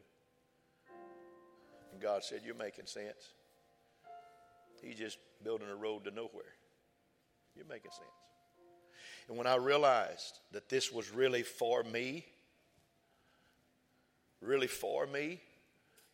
And 1.92 2.00
God 2.00 2.22
said, 2.22 2.42
You're 2.44 2.54
making 2.54 2.86
sense. 2.86 3.34
He's 4.82 4.96
just 4.96 5.18
building 5.42 5.68
a 5.68 5.76
road 5.76 6.04
to 6.04 6.10
nowhere. 6.10 6.54
You're 7.54 7.66
making 7.66 7.90
sense. 7.90 8.08
And 9.28 9.36
when 9.36 9.46
I 9.46 9.56
realized 9.56 10.40
that 10.52 10.68
this 10.68 10.92
was 10.92 11.10
really 11.10 11.42
for 11.42 11.82
me, 11.82 12.26
really 14.40 14.66
for 14.66 15.06
me, 15.06 15.40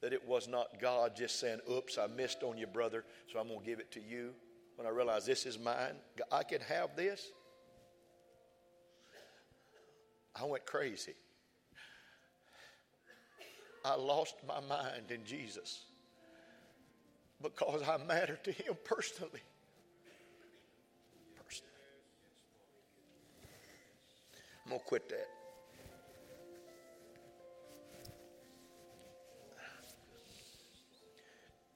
that 0.02 0.12
it 0.12 0.26
was 0.26 0.48
not 0.48 0.81
God 0.81 1.16
just 1.16 1.40
saying, 1.40 1.61
oops, 1.70 1.98
I 1.98 2.07
missed 2.07 2.42
on 2.42 2.59
you, 2.59 2.66
brother, 2.66 3.05
so 3.33 3.38
I'm 3.38 3.48
going 3.48 3.61
to 3.61 3.66
give 3.66 3.81
it 3.81 3.90
to 3.92 4.00
you. 4.00 4.35
When 4.76 4.87
I 4.87 4.90
realized 4.90 5.26
this 5.26 5.46
is 5.46 5.59
mine, 5.59 5.94
I 6.31 6.42
can 6.42 6.61
have 6.61 6.94
this, 6.96 7.29
I 10.38 10.44
went 10.44 10.66
crazy. 10.66 11.14
I 13.85 13.94
lost 13.94 14.35
my 14.46 14.61
mind 14.61 15.11
in 15.11 15.24
Jesus 15.24 15.85
because 17.42 17.83
I 17.83 17.99
matter 18.05 18.38
to 18.44 18.53
him 18.53 18.75
personally. 18.85 19.42
Personally. 21.37 21.70
I'm 24.64 24.70
going 24.70 24.81
to 24.81 24.87
quit 24.87 25.09
that. 25.11 25.29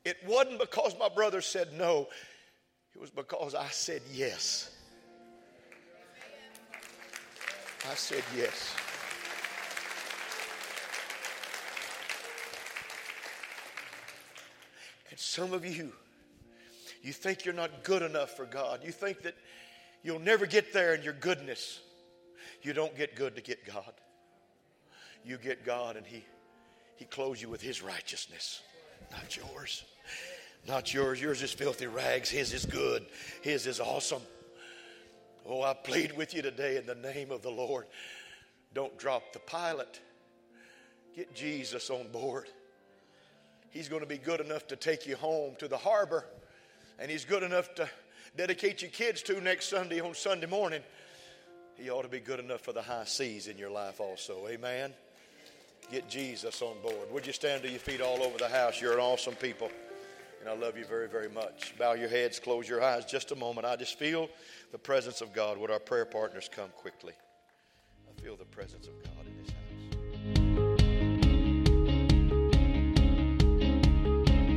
It 0.05 0.16
wasn't 0.27 0.59
because 0.59 0.96
my 0.99 1.09
brother 1.09 1.40
said 1.40 1.68
no, 1.75 2.09
it 2.94 3.01
was 3.01 3.11
because 3.11 3.55
I 3.55 3.68
said 3.68 4.01
yes. 4.12 4.70
I 7.90 7.94
said 7.94 8.25
yes. 8.37 8.75
Some 15.20 15.52
of 15.52 15.66
you, 15.66 15.92
you 17.02 17.12
think 17.12 17.44
you're 17.44 17.54
not 17.54 17.85
good 17.85 18.00
enough 18.02 18.30
for 18.37 18.46
God. 18.46 18.80
You 18.83 18.90
think 18.90 19.22
that 19.22 19.35
you'll 20.02 20.18
never 20.18 20.46
get 20.46 20.72
there 20.72 20.94
in 20.94 21.02
your 21.02 21.12
goodness. 21.12 21.80
You 22.62 22.72
don't 22.72 22.96
get 22.96 23.14
good 23.16 23.37
to 23.37 23.42
get 23.42 23.66
God. 23.66 23.92
You 25.24 25.37
get 25.37 25.64
God 25.64 25.96
and 25.96 26.06
He 26.06 26.24
He 26.96 27.04
clothes 27.04 27.42
you 27.42 27.50
with 27.50 27.61
His 27.61 27.83
righteousness, 27.83 28.62
not 29.12 29.37
yours. 29.37 29.85
Not 30.66 30.92
yours. 30.92 31.20
Yours 31.20 31.42
is 31.42 31.52
filthy 31.52 31.87
rags. 31.87 32.28
His 32.28 32.52
is 32.52 32.66
good. 32.66 33.06
His 33.42 33.66
is 33.66 33.80
awesome. 33.80 34.22
Oh, 35.46 35.62
I 35.62 35.74
plead 35.74 36.16
with 36.16 36.35
you 36.35 36.42
today 36.42 36.76
in 36.76 36.85
the 36.85 36.94
name 36.94 37.30
of 37.30 37.40
the 37.42 37.50
Lord. 37.50 37.87
Don't 38.74 38.96
drop 38.98 39.33
the 39.33 39.38
pilot. 39.38 40.00
Get 41.16 41.35
Jesus 41.35 41.88
on 41.88 42.09
board. 42.09 42.46
He's 43.70 43.88
going 43.88 44.02
to 44.02 44.09
be 44.09 44.18
good 44.18 44.40
enough 44.40 44.66
to 44.68 44.76
take 44.76 45.06
you 45.06 45.16
home 45.16 45.54
to 45.59 45.68
the 45.68 45.76
harbor, 45.76 46.24
and 46.98 47.11
He's 47.11 47.24
good 47.24 47.42
enough 47.42 47.74
to 47.76 47.88
dedicate 48.37 48.83
your 48.83 48.90
kids 48.90 49.22
to 49.22 49.40
next 49.40 49.68
Sunday 49.68 50.00
on 50.00 50.14
Sunday 50.14 50.46
morning. 50.46 50.83
He 51.76 51.88
ought 51.88 52.02
to 52.02 52.09
be 52.09 52.20
good 52.20 52.40
enough 52.40 52.61
for 52.61 52.72
the 52.72 52.83
high 52.83 53.04
seas 53.04 53.46
in 53.46 53.56
your 53.56 53.70
life 53.70 54.00
also. 54.00 54.46
Amen. 54.48 54.92
Get 55.90 56.09
Jesus 56.09 56.61
on 56.62 56.80
board. 56.83 57.11
Would 57.11 57.26
you 57.26 57.33
stand 57.33 57.62
to 57.62 57.70
your 57.70 57.80
feet 57.80 58.00
all 58.00 58.22
over 58.22 58.38
the 58.38 58.48
house? 58.48 58.80
You're 58.80 58.92
an 58.92 59.00
awesome 59.00 59.35
people. 59.35 59.70
And 60.40 60.48
I 60.48 60.54
love 60.54 60.78
you 60.78 60.85
very, 60.85 61.09
very 61.09 61.28
much. 61.28 61.74
Bow 61.78 61.92
your 61.92 62.09
heads, 62.09 62.38
close 62.38 62.68
your 62.68 62.83
eyes 62.83 63.04
just 63.04 63.30
a 63.30 63.37
moment. 63.37 63.66
I 63.66 63.76
just 63.76 63.98
feel 63.98 64.28
the 64.72 64.78
presence 64.78 65.20
of 65.20 65.33
God. 65.33 65.59
Would 65.59 65.70
our 65.70 65.78
prayer 65.78 66.04
partners 66.06 66.48
come 66.50 66.70
quickly? 66.76 67.12
I 68.09 68.20
feel 68.22 68.37
the 68.37 68.44
presence 68.44 68.87
of 68.87 68.94
God 69.04 69.26
in 69.26 69.42
this 69.42 69.50
house. 69.50 69.60